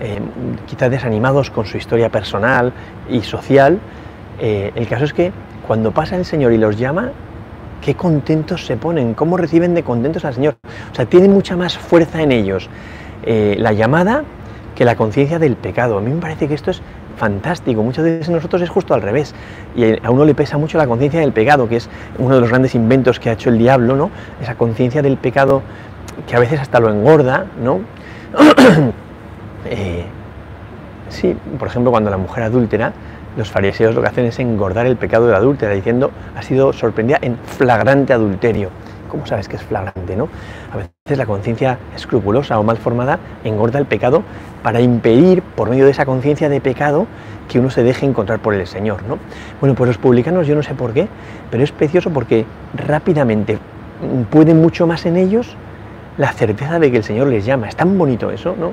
Eh, 0.00 0.20
quizá 0.66 0.88
desanimados 0.90 1.50
con 1.50 1.64
su 1.64 1.78
historia 1.78 2.10
personal 2.10 2.72
y 3.08 3.22
social, 3.22 3.78
eh, 4.38 4.70
el 4.74 4.86
caso 4.88 5.04
es 5.04 5.12
que 5.14 5.32
cuando 5.66 5.90
pasa 5.92 6.16
el 6.16 6.24
Señor 6.24 6.52
y 6.52 6.58
los 6.58 6.78
llama, 6.78 7.12
qué 7.80 7.94
contentos 7.94 8.66
se 8.66 8.76
ponen, 8.76 9.14
cómo 9.14 9.36
reciben 9.36 9.74
de 9.74 9.82
contentos 9.82 10.24
al 10.24 10.34
Señor. 10.34 10.56
O 10.92 10.94
sea, 10.94 11.06
tiene 11.06 11.28
mucha 11.28 11.56
más 11.56 11.78
fuerza 11.78 12.22
en 12.22 12.32
ellos 12.32 12.68
eh, 13.24 13.56
la 13.58 13.72
llamada 13.72 14.24
que 14.74 14.84
la 14.84 14.96
conciencia 14.96 15.38
del 15.38 15.56
pecado. 15.56 15.96
A 15.96 16.00
mí 16.02 16.12
me 16.12 16.20
parece 16.20 16.46
que 16.46 16.54
esto 16.54 16.70
es 16.70 16.82
fantástico. 17.16 17.82
Muchas 17.82 18.04
veces 18.04 18.28
nosotros 18.28 18.60
es 18.60 18.68
justo 18.68 18.92
al 18.92 19.00
revés. 19.00 19.34
Y 19.74 20.04
a 20.04 20.10
uno 20.10 20.26
le 20.26 20.34
pesa 20.34 20.58
mucho 20.58 20.76
la 20.76 20.86
conciencia 20.86 21.20
del 21.20 21.32
pecado, 21.32 21.68
que 21.68 21.76
es 21.76 21.88
uno 22.18 22.34
de 22.34 22.40
los 22.42 22.50
grandes 22.50 22.74
inventos 22.74 23.18
que 23.18 23.30
ha 23.30 23.32
hecho 23.32 23.48
el 23.48 23.58
diablo, 23.58 23.96
¿no? 23.96 24.10
Esa 24.42 24.56
conciencia 24.56 25.00
del 25.00 25.16
pecado 25.16 25.62
que 26.28 26.36
a 26.36 26.38
veces 26.38 26.60
hasta 26.60 26.78
lo 26.80 26.90
engorda, 26.90 27.46
¿no? 27.62 27.80
Eh, 29.70 30.04
sí, 31.08 31.36
por 31.58 31.68
ejemplo, 31.68 31.90
cuando 31.90 32.10
la 32.10 32.16
mujer 32.16 32.44
adúltera 32.44 32.92
los 33.36 33.50
fariseos 33.50 33.94
lo 33.94 34.00
que 34.00 34.08
hacen 34.08 34.24
es 34.24 34.38
engordar 34.38 34.86
el 34.86 34.96
pecado 34.96 35.26
de 35.26 35.32
la 35.32 35.38
adúltera, 35.38 35.72
diciendo, 35.74 36.10
ha 36.36 36.42
sido 36.42 36.72
sorprendida 36.72 37.18
en 37.20 37.36
flagrante 37.36 38.12
adulterio. 38.12 38.70
¿Cómo 39.10 39.26
sabes 39.26 39.46
que 39.48 39.56
es 39.56 39.62
flagrante, 39.62 40.16
no? 40.16 40.28
A 40.72 40.78
veces 40.78 41.18
la 41.18 41.26
conciencia 41.26 41.78
escrupulosa 41.94 42.58
o 42.58 42.62
mal 42.62 42.76
formada 42.78 43.18
engorda 43.44 43.78
el 43.78 43.86
pecado 43.86 44.22
para 44.62 44.80
impedir, 44.80 45.42
por 45.42 45.70
medio 45.70 45.84
de 45.84 45.92
esa 45.92 46.04
conciencia 46.04 46.48
de 46.48 46.60
pecado, 46.60 47.06
que 47.48 47.60
uno 47.60 47.70
se 47.70 47.84
deje 47.84 48.06
encontrar 48.06 48.40
por 48.40 48.54
el 48.54 48.66
Señor, 48.66 49.02
¿no? 49.04 49.18
Bueno, 49.60 49.76
pues 49.76 49.88
los 49.88 49.98
publicanos, 49.98 50.46
yo 50.46 50.56
no 50.56 50.62
sé 50.62 50.74
por 50.74 50.92
qué, 50.92 51.06
pero 51.50 51.62
es 51.62 51.70
precioso 51.70 52.10
porque 52.10 52.44
rápidamente 52.74 53.58
pueden 54.30 54.60
mucho 54.60 54.86
más 54.86 55.06
en 55.06 55.16
ellos 55.16 55.56
la 56.18 56.32
certeza 56.32 56.78
de 56.78 56.90
que 56.90 56.96
el 56.96 57.04
Señor 57.04 57.28
les 57.28 57.44
llama. 57.44 57.68
Es 57.68 57.76
tan 57.76 57.96
bonito 57.96 58.30
eso, 58.30 58.56
¿no? 58.58 58.72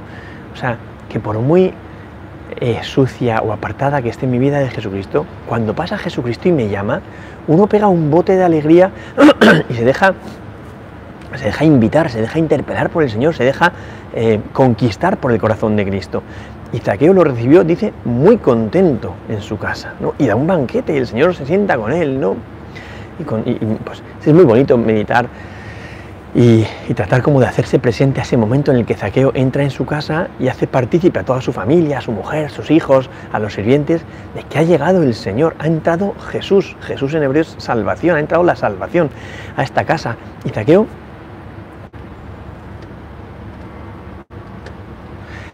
O 0.54 0.56
sea, 0.56 0.78
que 1.10 1.20
por 1.20 1.40
muy 1.40 1.74
eh, 2.60 2.80
sucia 2.84 3.42
o 3.42 3.52
apartada 3.52 4.02
que 4.02 4.10
esté 4.10 4.26
en 4.26 4.32
mi 4.32 4.40
vida 4.40 4.60
de 4.60 4.70
Jesucristo, 4.70 5.26
cuando 5.48 5.74
pasa 5.76 5.98
Jesucristo 5.98 6.50
y 6.50 6.52
me 6.52 6.70
llama, 6.70 7.02
uno 7.48 7.68
pega 7.68 7.88
un 7.88 8.12
bote 8.12 8.36
de 8.36 8.44
alegría 8.44 8.92
y 9.70 9.74
se 9.74 9.84
deja, 9.84 10.14
se 11.36 11.46
deja 11.46 11.66
invitar, 11.66 12.10
se 12.10 12.22
deja 12.22 12.40
interpelar 12.40 12.90
por 12.90 13.04
el 13.04 13.10
Señor, 13.10 13.34
se 13.34 13.44
deja 13.44 13.72
eh, 14.14 14.40
conquistar 14.54 15.18
por 15.18 15.32
el 15.32 15.40
corazón 15.40 15.76
de 15.76 15.86
Cristo. 15.86 16.24
Y 16.72 16.80
Zaqueo 16.80 17.14
lo 17.14 17.24
recibió, 17.24 17.64
dice, 17.64 17.94
muy 18.04 18.38
contento 18.38 19.14
en 19.30 19.42
su 19.42 19.58
casa, 19.58 19.94
¿no? 20.00 20.16
Y 20.18 20.26
da 20.26 20.36
un 20.36 20.48
banquete 20.48 20.94
y 20.94 20.98
el 20.98 21.08
Señor 21.08 21.36
se 21.36 21.46
sienta 21.46 21.78
con 21.78 21.92
él, 21.94 22.20
¿no? 22.20 22.36
Y, 23.46 23.54
pues 23.84 24.02
es 24.26 24.34
muy 24.34 24.44
bonito 24.44 24.78
meditar 24.78 25.28
y, 26.36 26.66
tratar 26.96 27.22
como 27.22 27.40
de 27.40 27.48
hacerse 27.48 27.80
presente 27.80 28.20
a 28.20 28.24
ese 28.24 28.38
momento 28.38 28.72
en 28.72 28.78
el 28.78 28.86
que 28.86 28.96
Zaqueo 28.96 29.32
entra 29.36 29.64
en 29.64 29.70
su 29.70 29.86
casa 29.86 30.30
y 30.40 30.48
hace 30.48 30.68
partícipe 30.68 31.20
a 31.20 31.24
toda 31.24 31.42
su 31.42 31.54
familia, 31.54 32.00
a 32.00 32.02
su 32.02 32.12
mujer, 32.12 32.46
a 32.46 32.50
sus 32.50 32.72
hijos, 32.72 33.10
a 33.32 33.40
los 33.40 33.54
sirvientes, 33.54 34.02
de 34.34 34.44
que 34.44 34.60
ha 34.60 34.64
llegado 34.64 35.04
el 35.04 35.14
Señor, 35.14 35.56
ha 35.60 35.68
entrado 35.68 36.16
Jesús, 36.32 36.76
Jesús 36.82 37.14
en 37.14 37.24
hebreo 37.24 37.44
es 37.44 37.56
salvación, 37.60 38.18
ha 38.18 38.20
entrado 38.20 38.44
la 38.44 38.56
salvación 38.56 39.10
a 39.56 39.64
esta 39.64 39.86
casa. 39.86 40.18
Y 40.44 40.50
Zaqueo, 40.50 40.88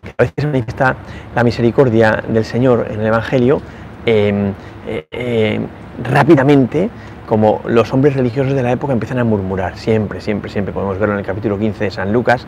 que 0.01 0.13
a 0.17 0.23
veces 0.23 0.45
manifiesta 0.45 0.95
la 1.35 1.43
misericordia 1.43 2.23
del 2.27 2.45
Señor 2.45 2.87
en 2.89 3.01
el 3.01 3.07
Evangelio, 3.07 3.61
em, 4.05 4.53
eh, 4.87 5.07
eh, 5.11 5.59
rápidamente 6.03 6.89
como 7.29 7.61
los 7.65 7.93
hombres 7.93 8.15
religiosos 8.15 8.53
de 8.53 8.63
la 8.63 8.71
época 8.71 8.91
empiezan 8.91 9.19
a 9.19 9.23
murmurar, 9.23 9.77
siempre, 9.77 10.19
siempre, 10.19 10.49
siempre. 10.49 10.73
Podemos 10.73 10.97
verlo 10.97 11.13
en 11.13 11.19
el 11.19 11.25
capítulo 11.27 11.59
15 11.59 11.83
de 11.83 11.91
San 11.91 12.11
Lucas, 12.11 12.47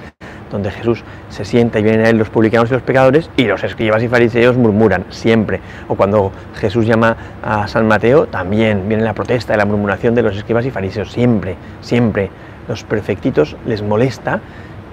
donde 0.50 0.71
Jesús 0.71 1.03
se 1.29 1.45
sienta 1.45 1.77
y 1.77 1.83
vienen 1.83 2.03
a 2.03 2.09
él 2.09 2.17
los 2.17 2.31
publicanos 2.31 2.71
y 2.71 2.73
los 2.73 2.81
pecadores, 2.81 3.29
y 3.38 3.43
los 3.43 3.63
escribas 3.63 4.01
y 4.01 4.07
fariseos 4.07 4.57
murmuran, 4.57 5.05
siempre. 5.09 5.61
O 5.88 5.93
cuando 5.93 6.31
Jesús 6.55 6.88
llama 6.88 7.15
a 7.43 7.67
San 7.67 7.88
Mateo, 7.88 8.25
también 8.25 8.89
viene 8.89 9.03
la 9.03 9.13
protesta 9.13 9.53
y 9.53 9.57
la 9.57 9.65
murmuración 9.65 10.15
de 10.15 10.23
los 10.23 10.35
escribas 10.35 10.65
y 10.65 10.71
fariseos, 10.71 11.11
siempre, 11.11 11.57
siempre. 11.81 12.31
Los 12.67 12.83
perfectitos 12.83 13.55
les 13.67 13.83
molesta 13.83 14.41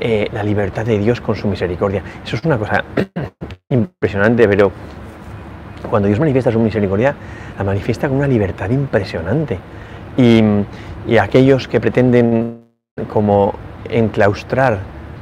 eh, 0.01 0.29
la 0.35 0.43
libertad 0.43 0.85
de 0.85 0.99
Dios 0.99 1.23
con 1.23 1.35
su 1.35 1.49
misericordia. 1.49 2.03
Eso 2.23 2.37
es 2.37 2.45
una 2.45 2.59
cosa 2.59 2.85
impresionante, 3.71 4.47
pero 4.47 4.71
cuando 5.89 6.09
Dios 6.09 6.21
manifiesta 6.21 6.53
su 6.53 6.61
misericordia, 6.61 7.15
la 7.57 7.65
manifiesta 7.65 8.07
con 8.07 8.19
una 8.19 8.29
libertad 8.29 8.69
impresionante. 8.69 9.59
Y, 10.19 10.43
aquellos 11.19 11.69
que 11.69 11.81
pretenden 11.81 12.59
como 13.11 13.55
enclaustrar 13.89 14.81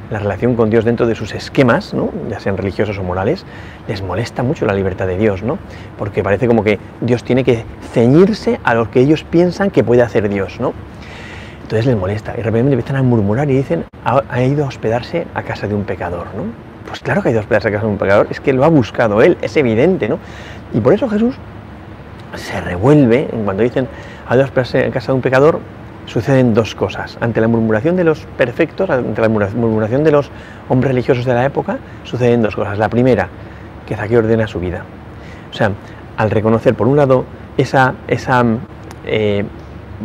la 0.09 0.19
relación 0.19 0.55
con 0.55 0.69
Dios 0.69 0.83
dentro 0.83 1.05
de 1.05 1.15
sus 1.15 1.33
esquemas, 1.33 1.93
ya 2.29 2.39
sean 2.39 2.57
religiosos 2.57 2.97
o 2.97 3.03
morales, 3.03 3.45
les 3.87 4.01
molesta 4.01 4.41
mucho 4.41 4.65
la 4.65 4.73
libertad 4.73 5.05
de 5.05 5.17
Dios, 5.17 5.43
¿no? 5.43 5.59
porque 5.97 6.23
parece 6.23 6.47
como 6.47 6.63
que 6.63 6.79
Dios 6.99 7.23
tiene 7.23 7.43
que 7.43 7.63
ceñirse 7.93 8.59
a 8.63 8.73
lo 8.73 8.89
que 8.89 9.01
ellos 9.01 9.23
piensan 9.23 9.69
que 9.69 9.83
puede 9.83 10.01
hacer 10.01 10.27
Dios. 10.29 10.59
¿no? 10.59 10.73
Entonces 11.61 11.85
les 11.85 11.95
molesta 11.95 12.33
y 12.37 12.41
repente 12.41 12.73
empiezan 12.73 12.95
a 12.95 13.03
murmurar 13.03 13.49
y 13.51 13.55
dicen, 13.57 13.85
ha, 14.03 14.41
ido 14.41 14.65
a 14.65 14.67
hospedarse 14.67 15.27
a 15.35 15.43
casa 15.43 15.67
de 15.67 15.75
un 15.75 15.83
pecador. 15.83 16.27
¿no? 16.35 16.43
Pues 16.87 17.01
claro 17.01 17.21
que 17.21 17.29
ha 17.29 17.31
ido 17.31 17.41
a 17.41 17.43
hospedarse 17.43 17.67
a 17.67 17.71
casa 17.71 17.85
de 17.85 17.91
un 17.91 17.97
pecador, 17.97 18.27
es 18.29 18.39
que 18.39 18.51
lo 18.51 18.65
ha 18.65 18.69
buscado 18.69 19.21
él, 19.21 19.37
es 19.41 19.55
evidente. 19.57 20.09
¿no? 20.09 20.17
Y 20.73 20.79
por 20.79 20.93
eso 20.93 21.07
Jesús 21.07 21.35
se 22.35 22.59
revuelve 22.61 23.27
cuando 23.45 23.63
dicen 23.63 23.87
a 24.27 24.35
dos 24.35 24.75
en 24.75 24.91
casa 24.91 25.07
de 25.07 25.15
un 25.15 25.21
pecador, 25.21 25.59
suceden 26.05 26.53
dos 26.53 26.75
cosas. 26.75 27.17
Ante 27.21 27.41
la 27.41 27.47
murmuración 27.47 27.95
de 27.95 28.03
los 28.03 28.25
perfectos, 28.37 28.89
ante 28.89 29.21
la 29.21 29.29
murmuración 29.29 30.03
de 30.03 30.11
los 30.11 30.31
hombres 30.69 30.91
religiosos 30.91 31.25
de 31.25 31.33
la 31.33 31.45
época, 31.45 31.77
suceden 32.03 32.41
dos 32.41 32.55
cosas. 32.55 32.77
La 32.77 32.89
primera, 32.89 33.27
que 33.85 33.95
Zaqueo 33.95 34.19
ordena 34.19 34.47
su 34.47 34.59
vida. 34.59 34.83
O 35.51 35.53
sea, 35.53 35.71
al 36.17 36.31
reconocer, 36.31 36.73
por 36.75 36.87
un 36.87 36.97
lado, 36.97 37.25
esa, 37.57 37.95
esa 38.07 38.43
eh, 39.05 39.43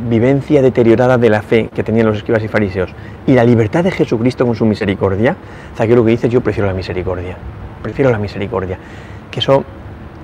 vivencia 0.08 0.62
deteriorada 0.62 1.18
de 1.18 1.30
la 1.30 1.42
fe 1.42 1.68
que 1.74 1.82
tenían 1.82 2.06
los 2.06 2.16
escribas 2.18 2.42
y 2.42 2.48
fariseos 2.48 2.90
y 3.26 3.34
la 3.34 3.44
libertad 3.44 3.84
de 3.84 3.90
Jesucristo 3.90 4.46
con 4.46 4.54
su 4.54 4.64
misericordia, 4.64 5.36
Zaqueo 5.76 5.96
lo 5.96 6.04
que 6.04 6.12
dice 6.12 6.28
yo 6.28 6.40
prefiero 6.40 6.66
la 6.66 6.74
misericordia, 6.74 7.36
prefiero 7.82 8.10
la 8.10 8.18
misericordia. 8.18 8.78
Que 9.30 9.40
eso 9.40 9.64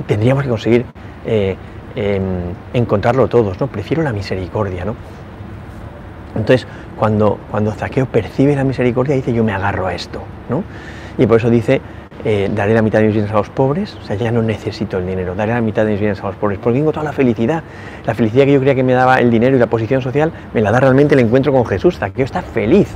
tendríamos 0.07 0.45
que 0.45 0.49
conseguir 0.49 0.87
eh, 1.27 1.57
Em, 1.97 2.53
encontrarlo 2.75 3.29
todos, 3.29 3.59
¿no? 3.59 3.67
Prefiero 3.67 4.03
la 4.03 4.13
misericordia, 4.13 4.85
¿no? 4.85 4.95
Entonces, 6.37 6.67
cuando, 6.97 7.39
cuando 7.51 7.73
Zaqueo 7.73 8.07
percibe 8.07 8.55
la 8.55 8.65
misericordia, 8.65 9.15
dice, 9.15 9.33
yo 9.33 9.43
me 9.43 9.53
agarro 9.53 9.87
a 9.87 9.95
esto, 9.95 10.23
¿no? 10.49 10.63
Y 11.17 11.27
por 11.27 11.39
eso 11.39 11.51
dice, 11.51 11.81
eh, 12.25 12.51
daré 12.55 12.75
la 12.75 12.83
mitad 12.83 13.01
de 13.01 13.07
mis 13.07 13.15
bienes 13.15 13.33
a 13.33 13.35
los 13.35 13.49
pobres, 13.49 13.97
o 14.01 14.05
sea, 14.05 14.17
ya 14.17 14.31
no 14.31 14.43
necesito 14.43 14.99
el 14.99 15.07
dinero, 15.07 15.35
daré 15.35 15.55
la 15.55 15.61
mitad 15.61 15.85
de 15.85 15.93
mis 15.93 16.01
bienes 16.01 16.21
a 16.21 16.27
los 16.27 16.37
pobres, 16.37 16.59
porque 16.63 16.79
tengo 16.79 16.93
toda 16.93 17.05
la 17.05 17.13
felicidad. 17.13 17.63
La 18.07 18.15
felicidad 18.15 18.45
que 18.45 18.53
yo 18.53 18.61
creía 18.61 18.75
que 18.75 18.85
me 18.85 18.93
daba 18.93 19.19
el 19.21 19.31
dinero 19.31 19.57
y 19.57 19.59
la 19.59 19.67
posición 19.67 20.03
social, 20.03 20.33
me 20.55 20.61
la 20.61 20.71
da 20.71 20.81
realmente 20.81 21.15
el 21.15 21.21
encuentro 21.21 21.53
con 21.53 21.65
Jesús. 21.67 21.99
Zaqueo 21.99 22.25
está 22.25 22.43
feliz. 22.43 22.89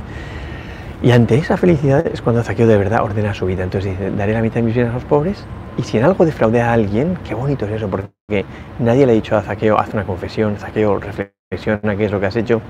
Y 1.03 1.11
ante 1.11 1.35
esa 1.35 1.57
felicidad 1.57 2.07
es 2.07 2.21
cuando 2.21 2.43
Zaqueo 2.43 2.65
de 2.65 2.77
verdad 2.77 3.03
ordena 3.03 3.33
su 3.33 3.45
vida. 3.45 3.65
Entonces 3.65 3.91
dice, 3.91 4.09
daré 4.11 4.31
la 4.31 4.41
mitad 4.41 4.55
de 4.55 4.61
mis 4.61 4.73
bienes 4.73 4.91
a 4.91 4.95
los 4.95 5.03
pobres 5.03 5.43
y 5.77 5.83
si 5.83 5.97
en 5.97 6.05
algo 6.05 6.23
defraude 6.23 6.61
a 6.61 6.71
alguien, 6.71 7.17
qué 7.27 7.35
bonito 7.35 7.65
es 7.65 7.73
eso, 7.73 7.89
porque 7.89 8.45
nadie 8.79 9.05
le 9.05 9.11
ha 9.11 9.15
dicho 9.15 9.35
a 9.35 9.41
Zaqueo, 9.41 9.77
haz 9.77 9.93
una 9.93 10.05
confesión, 10.05 10.55
Zaqueo, 10.55 10.97
reflexiona 10.99 11.97
qué 11.97 12.05
es 12.05 12.11
lo 12.11 12.21
que 12.21 12.27
has 12.27 12.35
hecho, 12.37 12.61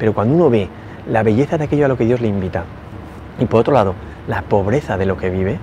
pero 0.00 0.12
cuando 0.14 0.34
uno 0.34 0.50
ve 0.50 0.68
la 1.08 1.22
belleza 1.22 1.58
de 1.58 1.64
aquello 1.64 1.84
a 1.84 1.88
lo 1.88 1.96
que 1.96 2.06
Dios 2.06 2.20
le 2.20 2.26
invita, 2.26 2.64
y 3.38 3.44
por 3.44 3.60
otro 3.60 3.74
lado, 3.74 3.94
la 4.26 4.42
pobreza 4.42 4.96
de 4.96 5.06
lo 5.06 5.16
que 5.16 5.30
vive, 5.30 5.58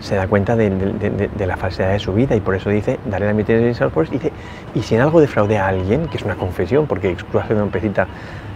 se 0.00 0.14
da 0.14 0.28
cuenta 0.28 0.56
de, 0.56 1.28
la 1.38 1.56
falsedad 1.56 1.90
de 1.90 1.98
su 1.98 2.14
vida 2.14 2.36
y 2.36 2.40
por 2.40 2.54
eso 2.54 2.70
dice, 2.70 2.98
daré 3.04 3.26
la 3.26 3.34
mitad 3.34 3.54
de 3.54 3.74
los 3.78 3.92
pobres, 3.92 4.10
dice, 4.10 4.32
y 4.74 4.82
si 4.82 4.94
en 4.94 5.02
algo 5.02 5.20
defraude 5.20 5.58
a 5.58 5.66
alguien, 5.66 6.06
que 6.06 6.16
es 6.16 6.22
una 6.22 6.36
confesión, 6.36 6.86
porque 6.86 7.10
exclusión 7.10 7.68
precita 7.70 8.06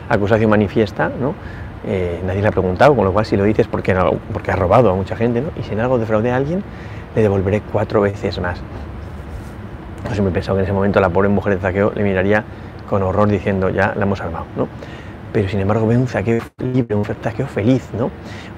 acusación 0.08 0.50
manifiesta, 0.50 1.10
¿no? 1.20 1.34
Eh, 1.86 2.20
nadie 2.26 2.42
le 2.42 2.48
ha 2.48 2.52
preguntado, 2.52 2.94
con 2.94 3.04
lo 3.04 3.12
cual 3.12 3.24
si 3.24 3.36
lo 3.36 3.44
dices 3.44 3.66
porque, 3.66 3.96
porque 4.32 4.50
ha 4.50 4.56
robado 4.56 4.90
a 4.90 4.94
mucha 4.94 5.16
gente, 5.16 5.40
¿no? 5.40 5.48
y 5.58 5.62
si 5.62 5.72
en 5.72 5.80
algo 5.80 5.98
defraude 5.98 6.30
a 6.30 6.36
alguien, 6.36 6.62
le 7.14 7.22
devolveré 7.22 7.62
cuatro 7.72 8.02
veces 8.02 8.38
más. 8.40 8.60
Yo 10.08 10.14
siempre 10.14 10.30
he 10.30 10.34
pensado 10.34 10.56
que 10.56 10.60
en 10.60 10.64
ese 10.64 10.72
momento 10.72 11.00
la 11.00 11.08
pobre 11.08 11.28
mujer 11.28 11.54
de 11.54 11.60
Zaqueo 11.60 11.92
le 11.94 12.02
miraría 12.02 12.44
con 12.88 13.02
horror 13.02 13.28
diciendo, 13.28 13.70
ya 13.70 13.94
la 13.96 14.02
hemos 14.02 14.18
salvado, 14.18 14.46
¿no? 14.56 14.68
Pero 15.32 15.48
sin 15.48 15.60
embargo 15.60 15.86
ve 15.86 15.96
un 15.96 16.06
Zaqueo 16.06 16.42
libre, 16.58 16.96
un 16.96 17.04
Zaqueo 17.04 17.46
feliz, 17.46 17.88
¿no? 17.96 18.10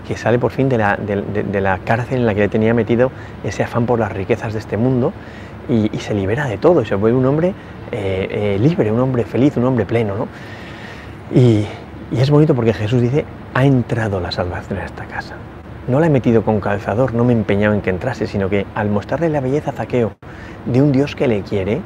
Que 0.09 0.17
sale 0.17 0.39
por 0.39 0.51
fin 0.51 0.69
de 0.69 0.79
la, 0.79 0.97
de, 0.97 1.61
la, 1.61 1.79
cárcel 1.79 2.21
en 2.21 2.27
la 2.27 2.35
que 2.35 2.41
le 2.41 2.49
tenía 2.49 2.75
metido 2.75 3.13
ese 3.45 3.63
afán 3.63 3.87
por 3.87 3.99
las 3.99 4.11
riquezas 4.11 4.53
de 4.53 4.59
este 4.59 4.77
mundo 4.77 5.13
y, 5.69 5.91
se 5.99 6.15
libera 6.15 6.47
de 6.47 6.59
todo 6.59 6.83
y 6.83 6.87
se 6.87 6.95
vuelve 6.95 7.19
un 7.19 7.27
hombre 7.27 7.55
eh, 7.93 8.29
eh, 8.31 8.59
libre, 8.59 8.91
un 8.91 9.01
hombre 9.01 9.25
feliz, 9.25 9.57
un 9.57 9.65
hombre 9.65 9.85
pleno, 9.85 10.17
¿no? 10.17 10.29
Y, 11.35 11.67
y 12.13 12.21
es 12.21 12.31
bonito 12.31 12.55
porque 12.55 12.73
Jesús 12.73 13.01
dice, 13.01 13.25
ha 13.55 13.65
entrado 13.65 14.21
la 14.21 14.31
salvación 14.31 14.79
en 14.79 14.85
esta 14.85 15.05
casa 15.07 15.37
no 15.89 15.99
la 15.99 16.07
he 16.07 16.11
metido 16.11 16.45
con 16.45 16.61
calzador, 16.61 17.13
no 17.15 17.25
me 17.25 17.33
he 17.33 17.37
empeñado 17.37 17.75
en 17.75 17.81
que 17.81 17.91
entrase, 17.91 18.27
sino 18.27 18.49
que 18.49 18.67
al 18.75 18.89
mostrarle 18.89 19.29
la 19.29 19.41
belleza 19.41 19.71
a 19.71 19.75
Zaqueo 19.75 20.13
de 20.67 20.81
un 20.81 20.93
Dios 20.93 21.17
que 21.17 21.27
le 21.27 21.43
quiere, 21.43 21.81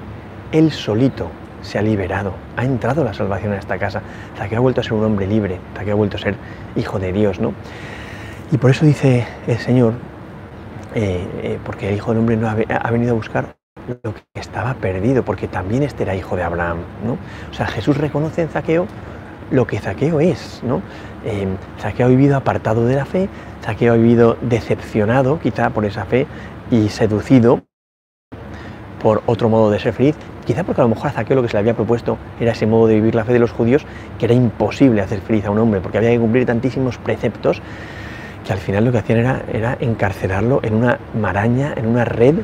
él 0.52 0.70
solito 0.70 1.30
se 1.62 1.78
ha 1.78 1.82
liberado, 1.82 2.34
ha 2.56 2.64
entrado 2.64 3.02
la 3.02 3.14
salvación 3.14 3.52
a 3.52 3.58
esta 3.58 3.78
casa. 3.78 4.02
Zaqueo 4.36 4.58
ha 4.58 4.60
vuelto 4.60 4.80
a 4.80 4.84
ser 4.84 4.92
un 4.92 5.04
hombre 5.04 5.26
libre, 5.26 5.58
Zaqueo 5.74 5.94
ha 5.94 5.96
vuelto 5.96 6.18
a 6.18 6.20
ser 6.20 6.34
hijo 6.76 6.98
de 6.98 7.12
Dios, 7.12 7.40
¿no? 7.40 7.54
Y 8.52 8.58
por 8.58 8.70
eso 8.70 8.84
dice 8.84 9.26
el 9.46 9.58
Señor, 9.58 9.94
eh, 10.94 11.26
eh, 11.42 11.58
porque 11.64 11.88
el 11.88 11.96
Hijo 11.96 12.12
del 12.12 12.20
Hombre 12.20 12.36
no 12.36 12.48
ha, 12.48 12.90
venido 12.90 13.12
a 13.12 13.14
buscar 13.14 13.56
lo 14.02 14.14
que 14.14 14.22
estaba 14.34 14.74
perdido, 14.74 15.24
porque 15.24 15.48
también 15.48 15.82
este 15.82 16.04
era 16.04 16.14
hijo 16.14 16.36
de 16.36 16.42
Abraham, 16.44 16.78
¿no? 17.04 17.14
O 17.50 17.54
sea, 17.54 17.66
Jesús 17.66 17.96
reconoce 17.96 18.42
en 18.42 18.48
Zaqueo 18.48 18.86
lo 19.50 19.66
que 19.66 19.78
Zaqueo 19.78 20.20
es, 20.20 20.62
¿no? 20.64 20.82
Eh, 21.24 21.46
Zaqueo 21.80 22.06
ha 22.06 22.08
vivido 22.08 22.36
apartado 22.36 22.86
de 22.86 22.96
la 22.96 23.04
fe, 23.04 23.28
Zaqueo 23.62 23.92
ha 23.92 23.96
vivido 23.96 24.36
decepcionado 24.42 25.38
quizá 25.38 25.70
por 25.70 25.84
esa 25.84 26.04
fe 26.04 26.26
y 26.70 26.88
seducido 26.88 27.62
por 29.02 29.22
otro 29.26 29.48
modo 29.48 29.70
de 29.70 29.78
ser 29.78 29.92
feliz, 29.92 30.16
quizá 30.44 30.64
porque 30.64 30.80
a 30.80 30.84
lo 30.84 30.90
mejor 30.90 31.08
a 31.08 31.10
Zaqueo 31.12 31.36
lo 31.36 31.42
que 31.42 31.48
se 31.48 31.54
le 31.54 31.60
había 31.60 31.74
propuesto 31.74 32.18
era 32.40 32.52
ese 32.52 32.66
modo 32.66 32.86
de 32.86 32.96
vivir 32.96 33.14
la 33.14 33.24
fe 33.24 33.32
de 33.32 33.38
los 33.38 33.52
judíos, 33.52 33.86
que 34.18 34.24
era 34.24 34.34
imposible 34.34 35.00
hacer 35.00 35.20
feliz 35.20 35.44
a 35.44 35.50
un 35.50 35.58
hombre, 35.58 35.80
porque 35.80 35.98
había 35.98 36.10
que 36.10 36.18
cumplir 36.18 36.46
tantísimos 36.46 36.98
preceptos 36.98 37.60
que 38.46 38.52
al 38.52 38.58
final 38.58 38.84
lo 38.84 38.92
que 38.92 38.98
hacían 38.98 39.42
era, 39.52 39.76
encarcelarlo 39.80 40.60
en 40.62 40.74
una 40.74 40.98
maraña, 41.20 41.74
en 41.76 41.86
una 41.86 42.04
red 42.04 42.36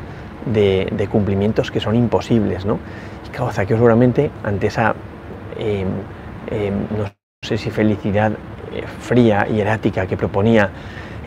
de, 0.46 1.08
cumplimientos 1.10 1.70
que 1.70 1.78
son 1.78 1.94
imposibles. 1.94 2.64
¿no? 2.64 2.78
Y 3.26 3.30
claro, 3.30 3.52
Zaqueo 3.52 3.76
seguramente 3.76 4.30
ante 4.42 4.66
esa, 4.66 4.94
eh, 5.58 5.84
eh, 6.50 6.72
sé 7.42 7.58
si 7.58 7.70
felicidad 7.70 8.32
eh, 8.72 8.84
fría 9.00 9.46
y 9.50 9.60
erática 9.60 10.06
que 10.06 10.16
proponía 10.16 10.70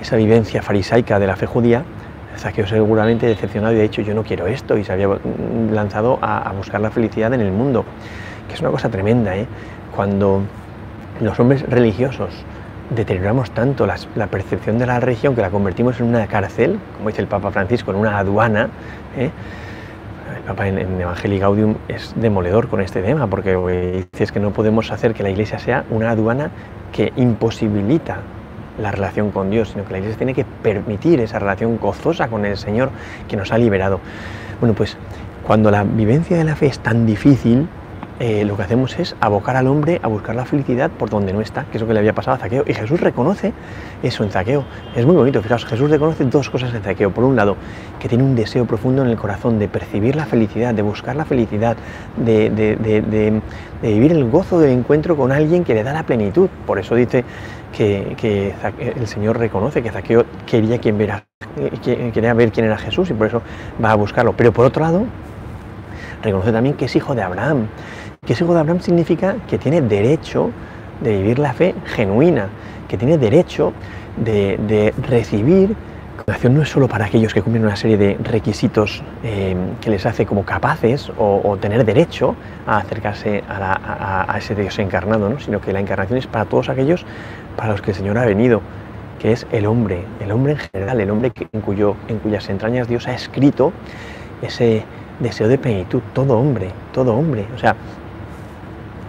esa 0.02 0.16
vivencia 0.16 0.62
farisaica 0.62 1.20
de 1.20 1.28
la 1.28 1.36
fe 1.36 1.46
judía, 1.46 1.84
Zaqueo 2.38 2.68
seguramente 2.68 3.28
decepcionado 3.28 3.74
y 3.74 3.78
de 3.78 3.86
hecho 3.86 4.02
yo 4.02 4.14
no 4.14 4.24
quiero 4.24 4.48
esto 4.48 4.78
y 4.78 4.84
se 4.84 4.92
había 4.92 5.08
lanzado 5.72 6.20
a, 6.22 6.52
buscar 6.56 6.82
la 6.82 6.92
felicidad 6.92 7.34
en 7.34 7.42
el 7.42 7.52
mundo, 7.52 7.86
que 8.48 8.54
es 8.54 8.62
una 8.62 8.72
cosa 8.72 8.90
tremenda, 8.90 9.36
¿eh? 9.36 9.48
cuando 9.96 10.42
los 11.22 11.40
hombres 11.40 11.64
religiosos 11.64 12.30
deterioramos 12.90 13.52
tanto 13.52 13.88
la, 13.88 14.28
percepción 14.28 14.78
de 14.78 14.86
la 14.86 15.00
religión 15.00 15.36
que 15.36 15.42
la 15.42 15.50
convertimos 15.50 16.00
en 16.00 16.08
una 16.08 16.28
cárcel, 16.28 16.80
como 16.98 17.10
dice 17.10 17.22
el 17.22 17.28
Papa 17.28 17.52
Francisco, 17.52 17.92
en 17.92 17.98
una 17.98 18.18
aduana, 18.18 18.70
¿eh? 19.18 19.32
El 20.36 20.42
Papa 20.44 20.68
en, 20.68 20.78
en 20.78 21.00
Evangelii 21.00 21.40
Gaudium 21.40 21.76
es 21.88 22.14
demoledor 22.16 22.68
con 22.68 22.82
este 22.82 23.02
tema, 23.02 23.28
porque 23.28 24.06
dice 24.12 24.34
que 24.34 24.40
no 24.40 24.52
podemos 24.52 24.92
hacer 24.92 25.14
que 25.14 25.24
la 25.24 25.30
Iglesia 25.30 25.60
sea 25.60 25.86
una 25.90 26.12
aduana 26.12 26.52
que 26.92 27.12
imposibilita 27.16 28.20
la 28.80 28.92
relación 28.92 29.32
con 29.32 29.50
Dios, 29.50 29.70
sino 29.70 29.86
que 29.86 29.92
la 29.92 29.98
Iglesia 30.00 30.18
tiene 30.18 30.34
que 30.34 30.46
permitir 30.46 31.20
esa 31.20 31.40
relación 31.40 31.78
gozosa 31.78 32.28
con 32.28 32.46
el 32.46 32.58
Señor 32.58 32.90
que 33.28 33.38
nos 33.38 33.52
ha 33.52 33.58
liberado. 33.58 34.00
Bueno, 34.60 34.76
pues 34.76 34.98
cuando 35.46 35.72
la 35.72 35.84
vivencia 35.84 36.38
de 36.38 36.44
la 36.44 36.56
fe 36.56 36.68
es 36.68 36.80
tan 36.80 37.06
difícil, 37.06 37.68
eh, 38.18 38.46
lo 38.46 38.56
que 38.56 38.64
hacemos 38.64 38.98
es 38.98 39.14
abocar 39.20 39.58
al 39.58 39.68
hombre 39.68 40.00
a 40.02 40.08
buscar 40.08 40.36
la 40.36 40.46
felicidad 40.46 40.90
por 40.90 41.10
donde 41.10 41.34
no 41.34 41.42
está, 41.42 41.66
que 41.66 41.78
es 41.78 41.82
lo 41.82 41.88
que 41.88 41.94
le 41.94 42.00
había 42.00 42.14
pasado 42.14 42.36
a 42.36 42.40
Zaqueo. 42.40 42.64
Y 42.66 42.74
Jesús 42.74 43.02
reconoce 43.02 43.52
eso 44.04 44.24
en 44.24 44.32
Zaqueo. 44.32 44.64
Es 44.96 45.06
muy 45.06 45.16
bonito, 45.16 45.42
fijaos, 45.42 45.66
Jesús 45.66 45.90
reconoce 45.90 46.24
dos 46.24 46.50
cosas 46.50 46.74
en 46.74 46.82
Zaqueo. 46.82 47.12
Por 47.12 47.26
un 47.26 47.36
lado, 47.36 47.58
que 48.00 48.08
tiene 48.08 48.24
un 48.24 48.34
deseo 48.36 48.66
profundo 48.66 49.02
en 49.04 49.10
el 49.10 49.18
corazón 49.18 49.60
de 49.60 49.68
percibir 49.68 50.16
la 50.16 50.26
felicidad, 50.26 50.74
de 50.74 50.82
buscar 50.82 51.16
la 51.18 51.26
felicidad, 51.26 51.76
de, 52.16 53.42
vivir 53.82 54.12
el 54.14 54.30
gozo 54.30 54.60
del 54.60 54.72
encuentro 54.72 55.18
con 55.18 55.34
alguien 55.34 55.66
que 55.66 55.74
le 55.74 55.84
da 55.84 55.92
la 55.92 56.04
plenitud. 56.04 56.48
Por 56.66 56.80
eso 56.80 56.96
dice 56.96 57.26
que, 57.74 58.54
el 58.80 59.08
Señor 59.08 59.38
reconoce 59.38 59.84
que 59.84 59.92
Zaqueo 59.92 60.26
quería, 60.46 60.78
quien 60.78 60.98
verá, 60.98 61.26
quería 61.84 62.34
ver 62.34 62.54
quién 62.54 62.66
era 62.66 62.78
Jesús 62.78 63.10
y 63.10 63.14
por 63.14 63.28
eso 63.28 63.42
va 63.84 63.92
a 63.92 63.96
buscarlo. 63.96 64.34
Pero 64.38 64.54
por 64.54 64.66
otro 64.66 64.84
lado, 64.84 65.06
reconoce 66.24 66.54
también 66.54 66.76
que 66.76 66.86
es 66.86 66.96
hijo 66.96 67.14
de 67.14 67.22
Abraham. 67.22 67.68
Que 68.26 68.34
es 68.34 68.42
hijo 68.42 68.54
de 68.54 68.60
Abraham 68.60 68.82
significa 68.82 69.36
que 69.48 69.58
tiene 69.58 69.82
derecho 69.82 70.52
de 71.02 71.18
vivir 71.18 71.40
la 71.40 71.54
fe 71.54 71.76
genuina, 71.86 72.48
que 72.88 72.98
tiene 72.98 73.18
derecho 73.18 73.74
de, 74.18 74.94
recibir 75.08 75.76
no 76.50 76.62
es 76.62 76.70
solo 76.70 76.88
para 76.88 77.06
aquellos 77.06 77.34
que 77.34 77.42
cumplen 77.42 77.66
una 77.66 77.76
serie 77.76 77.98
de 77.98 78.18
requisitos 78.24 79.04
eh, 79.24 79.56
que 79.82 79.90
les 79.92 80.06
hace 80.06 80.26
como 80.26 80.44
capaces 80.44 81.12
o, 81.18 81.58
tener 81.62 81.86
derecho 81.86 82.36
a 82.66 82.78
acercarse 82.78 83.44
a, 83.48 84.36
ese 84.38 84.56
Dios 84.56 84.80
encarnado, 84.80 85.40
sino 85.40 85.62
que 85.62 85.72
la 85.72 85.80
encarnación 85.80 86.18
es 86.18 86.28
para 86.28 86.46
todos 86.46 86.70
aquellos 86.70 87.06
para 87.56 87.72
los 87.72 87.82
que 87.82 87.92
el 87.92 87.98
Señor 87.98 88.18
ha 88.18 88.26
venido, 88.26 88.62
que 89.20 89.34
es 89.34 89.46
el 89.52 89.66
hombre, 89.66 90.04
el 90.20 90.32
hombre 90.32 90.54
en 90.54 90.60
general, 90.60 91.00
el 91.00 91.10
hombre 91.12 91.32
en, 91.52 91.62
cuyo, 91.62 91.96
en 92.08 92.20
cuyas 92.20 92.50
entrañas 92.50 92.88
Dios 92.88 93.08
ha 93.08 93.14
escrito 93.14 93.72
ese 94.42 94.84
deseo 95.20 95.48
de 95.48 95.58
plenitud, 95.58 96.02
todo 96.14 96.38
hombre, 96.38 96.70
todo 96.92 97.16
hombre. 97.16 97.46
O 97.56 97.60
sea, 97.60 97.76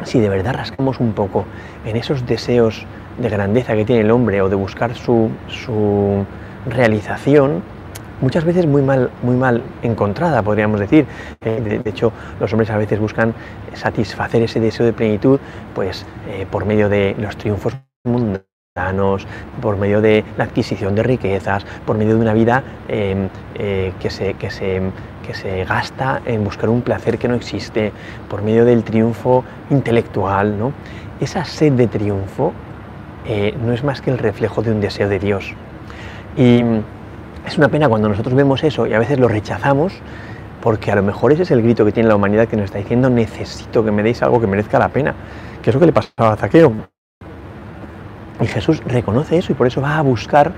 si 0.04 0.20
de 0.20 0.28
verdad 0.28 0.54
rascamos 0.54 1.00
un 1.00 1.12
poco 1.12 1.44
en 1.84 1.96
esos 1.96 2.26
deseos 2.26 2.86
de 3.18 3.28
grandeza 3.28 3.74
que 3.74 3.84
tiene 3.84 4.02
el 4.02 4.10
hombre 4.10 4.42
o 4.42 4.48
de 4.48 4.56
buscar 4.56 4.94
su, 4.94 5.30
su 5.48 6.24
realización, 6.66 7.62
muchas 8.20 8.44
veces 8.44 8.66
muy 8.66 8.82
mal, 8.82 9.10
muy 9.22 9.36
mal 9.36 9.62
encontrada, 9.82 10.42
podríamos 10.42 10.80
decir. 10.80 11.06
Eh, 11.40 11.80
de, 11.84 11.90
hecho, 11.90 12.12
los 12.40 12.52
hombres 12.52 12.70
a 12.70 12.76
veces 12.76 12.98
buscan 12.98 13.34
satisfacer 13.74 14.42
ese 14.42 14.60
deseo 14.60 14.86
de 14.86 14.92
plenitud, 14.92 15.38
pues 15.74 16.04
eh, 16.28 16.46
por 16.50 16.64
medio 16.64 16.88
de 16.88 17.14
los 17.18 17.36
triunfos 17.36 17.74
mundanos, 18.04 18.55
por 19.62 19.78
medio 19.78 20.02
de 20.02 20.22
la 20.36 20.44
adquisición 20.44 20.94
de 20.94 21.02
riquezas, 21.02 21.64
por 21.86 21.96
medio 21.96 22.14
de 22.14 22.20
una 22.20 22.34
vida 22.34 22.62
em, 22.88 23.28
eh, 23.54 23.92
que, 23.98 24.10
se, 24.10 24.34
que, 24.34 24.50
se, 24.50 24.82
que 25.26 25.34
se 25.34 25.64
gasta 25.64 26.20
en 26.26 26.44
buscar 26.44 26.68
un 26.68 26.82
placer 26.82 27.16
que 27.16 27.26
no 27.26 27.34
existe, 27.34 27.92
por 28.28 28.42
medio 28.42 28.66
del 28.66 28.84
triunfo 28.84 29.44
intelectual. 29.70 30.58
¿no? 30.58 30.72
Esa 31.20 31.46
sed 31.46 31.72
de 31.72 31.86
triunfo 31.86 32.52
eh, 33.26 33.56
no 33.64 33.72
es 33.72 33.82
más 33.82 34.02
que 34.02 34.10
el 34.10 34.18
reflejo 34.18 34.62
de 34.62 34.72
un 34.72 34.80
deseo 34.82 35.08
de 35.08 35.18
Dios. 35.20 35.54
Y 36.36 36.62
es 37.46 37.56
una 37.56 37.68
pena 37.68 37.88
cuando 37.88 38.10
nosotros 38.10 38.34
vemos 38.34 38.62
eso 38.62 38.86
y 38.86 38.92
a 38.92 38.98
veces 38.98 39.18
lo 39.18 39.28
rechazamos, 39.28 39.94
porque 40.60 40.92
a 40.92 40.96
lo 40.96 41.02
mejor 41.02 41.32
ese 41.32 41.44
es 41.44 41.50
el 41.50 41.62
grito 41.62 41.86
que 41.86 41.92
tiene 41.92 42.10
la 42.10 42.16
humanidad 42.16 42.46
que 42.46 42.56
nos 42.56 42.66
está 42.66 42.78
diciendo 42.78 43.08
necesito 43.08 43.82
que 43.82 43.90
me 43.90 44.02
deis 44.02 44.22
algo 44.22 44.38
que 44.38 44.46
merezca 44.46 44.78
la 44.78 44.88
pena, 44.88 45.14
que 45.62 45.70
es 45.70 45.74
lo 45.74 45.80
que 45.80 45.86
le 45.86 45.92
pasaba 45.92 46.34
a 46.34 46.36
Zaqueo. 46.36 46.95
Y 48.40 48.46
Jesús 48.46 48.82
reconoce 48.84 49.38
eso 49.38 49.52
y 49.52 49.54
por 49.54 49.66
eso 49.66 49.80
va 49.80 49.96
a 49.98 50.02
buscar 50.02 50.52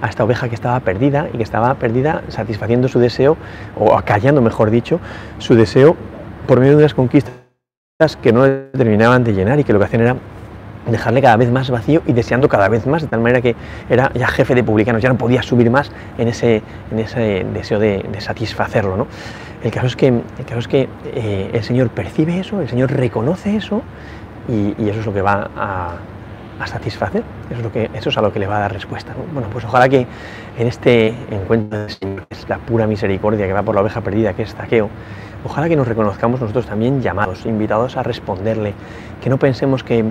a 0.00 0.08
esta 0.08 0.24
oveja 0.24 0.48
que 0.48 0.54
estaba 0.54 0.78
perdida 0.80 1.28
y 1.32 1.36
que 1.36 1.42
estaba 1.42 1.74
perdida 1.74 2.22
satisfaciendo 2.28 2.88
su 2.88 2.98
deseo, 2.98 3.36
o 3.76 3.96
acallando, 3.96 4.40
mejor 4.40 4.70
dicho, 4.70 5.00
su 5.38 5.54
deseo 5.54 5.96
por 6.46 6.60
medio 6.60 6.72
de 6.72 6.78
unas 6.78 6.94
conquistas 6.94 7.34
que 8.22 8.32
no 8.32 8.48
terminaban 8.72 9.24
de 9.24 9.32
llenar 9.34 9.58
y 9.58 9.64
que 9.64 9.72
lo 9.72 9.78
que 9.78 9.86
hacían 9.86 10.02
era 10.02 10.16
dejarle 10.88 11.20
cada 11.20 11.36
vez 11.36 11.50
más 11.50 11.68
vacío 11.68 12.00
y 12.06 12.12
deseando 12.12 12.48
cada 12.48 12.68
vez 12.68 12.86
más, 12.86 13.02
de 13.02 13.08
tal 13.08 13.20
manera 13.20 13.42
que 13.42 13.54
era 13.90 14.10
ya 14.14 14.28
jefe 14.28 14.54
de 14.54 14.64
publicanos, 14.64 15.02
ya 15.02 15.10
no 15.10 15.18
podía 15.18 15.42
subir 15.42 15.70
más 15.70 15.90
en 16.16 16.28
ese, 16.28 16.62
en 16.90 16.98
ese 17.00 17.44
deseo 17.52 17.78
de, 17.78 18.08
satisfacerlo. 18.20 18.96
¿no? 18.96 19.06
El 19.62 19.70
caso 19.70 19.88
es 19.88 19.96
que, 19.96 20.08
el, 20.08 20.44
caso 20.46 20.60
es 20.60 20.68
que 20.68 20.88
eh, 21.12 21.50
el 21.52 21.62
Señor 21.62 21.90
percibe 21.90 22.38
eso, 22.38 22.62
el 22.62 22.68
Señor 22.68 22.92
reconoce 22.92 23.56
eso 23.56 23.82
y 24.48 24.88
eso 24.88 25.00
es 25.00 25.04
lo 25.04 25.12
que 25.12 25.20
va 25.20 25.50
a, 25.54 25.96
a 26.60 26.66
satisfacer. 26.66 27.22
Eso 27.50 27.58
es, 27.58 27.64
lo 27.64 27.72
que, 27.72 27.90
eso 27.94 28.10
es 28.10 28.18
a 28.18 28.22
lo 28.22 28.32
que 28.32 28.38
le 28.38 28.46
va 28.46 28.56
a 28.56 28.60
dar 28.60 28.72
respuesta. 28.72 29.14
Bueno, 29.32 29.48
pues 29.50 29.64
ojalá 29.64 29.88
que 29.88 30.06
en 30.58 30.66
este 30.66 31.08
encuentro 31.30 31.80
del 31.80 31.90
Señor, 31.90 32.26
que 32.26 32.34
es 32.34 32.48
la 32.48 32.58
pura 32.58 32.86
misericordia 32.86 33.46
que 33.46 33.52
va 33.52 33.62
por 33.62 33.74
la 33.74 33.80
oveja 33.80 34.00
perdida, 34.00 34.34
que 34.34 34.42
es 34.42 34.54
Zaqueo, 34.54 34.88
ojalá 35.44 35.68
que 35.68 35.76
nos 35.76 35.86
reconozcamos 35.86 36.40
nosotros 36.40 36.66
también 36.66 37.00
llamados, 37.00 37.46
invitados 37.46 37.96
a 37.96 38.02
responderle, 38.02 38.74
que 39.22 39.30
no 39.30 39.38
pensemos 39.38 39.84
que, 39.84 40.04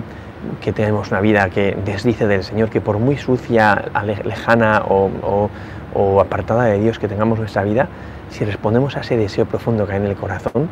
que 0.60 0.72
tenemos 0.72 1.10
una 1.10 1.20
vida 1.20 1.50
que 1.50 1.76
desdice 1.84 2.26
del 2.26 2.44
Señor, 2.44 2.70
que 2.70 2.80
por 2.80 2.98
muy 2.98 3.16
sucia, 3.16 3.84
lejana 4.24 4.82
o, 4.88 5.50
o 5.94 6.20
apartada 6.20 6.64
de 6.64 6.78
Dios 6.78 6.98
que 6.98 7.08
tengamos 7.08 7.38
nuestra 7.38 7.62
vida, 7.62 7.88
si 8.30 8.44
respondemos 8.44 8.96
a 8.96 9.00
ese 9.00 9.16
deseo 9.16 9.46
profundo 9.46 9.86
que 9.86 9.92
hay 9.92 9.98
en 9.98 10.06
el 10.06 10.16
corazón, 10.16 10.68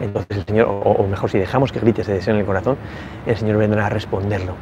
entonces 0.00 0.36
el 0.38 0.44
Señor, 0.44 0.68
o, 0.68 1.06
mejor 1.08 1.30
si 1.30 1.38
dejamos 1.38 1.72
que 1.72 1.80
grite 1.80 2.02
ese 2.02 2.12
deseo 2.12 2.34
en 2.34 2.40
el 2.40 2.46
corazón, 2.46 2.76
el 3.26 3.36
Señor 3.36 3.56
vendrá 3.56 3.86
a 3.86 3.88
responderlo 3.88 4.54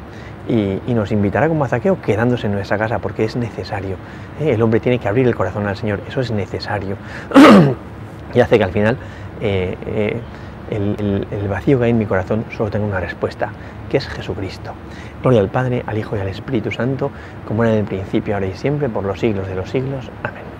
y, 0.49 0.95
nos 0.95 1.11
invitará 1.13 1.49
como 1.49 1.65
a 1.65 1.69
Zaqueo 1.69 2.01
quedándose 2.01 2.47
en 2.47 2.53
nuestra 2.53 2.79
casa 2.79 2.99
porque 2.99 3.25
es 3.25 3.37
necesario. 3.37 3.97
¿eh? 4.41 4.53
El 4.53 4.63
hombre 4.63 4.81
tiene 4.81 4.99
que 4.99 5.09
abrir 5.09 5.27
el 5.27 5.35
corazón 5.35 5.67
al 5.67 5.77
Señor, 5.77 6.01
eso 6.07 6.21
es 6.21 6.31
necesario. 6.31 6.97
y 8.35 8.41
hace 8.41 8.59
que 8.59 8.65
al 8.65 8.73
final 8.73 8.97
eh, 9.41 9.77
eh, 9.87 10.21
el, 10.71 11.27
el, 11.31 11.49
vacío 11.49 11.79
que 11.79 11.85
hay 11.87 11.91
en 11.91 11.99
mi 11.99 12.07
corazón 12.07 12.45
solo 12.57 12.71
tenga 12.71 12.87
una 12.87 13.01
respuesta, 13.01 13.51
que 13.91 13.99
es 13.99 14.09
Jesucristo. 14.09 14.73
Gloria 15.23 15.41
al 15.41 15.49
Padre, 15.49 15.83
al 15.87 15.99
Hijo 15.99 16.17
y 16.17 16.21
al 16.21 16.29
Espíritu 16.29 16.71
Santo, 16.71 17.11
como 17.47 17.65
era 17.65 17.73
en 17.73 17.81
el 17.81 17.85
principio, 17.85 18.35
ahora 18.35 18.47
y 18.47 18.55
siempre, 18.55 18.89
por 18.89 19.05
los 19.05 19.21
siglos 19.21 19.47
de 19.49 19.55
los 19.55 19.71
siglos. 19.71 20.11
Amén. 20.23 20.54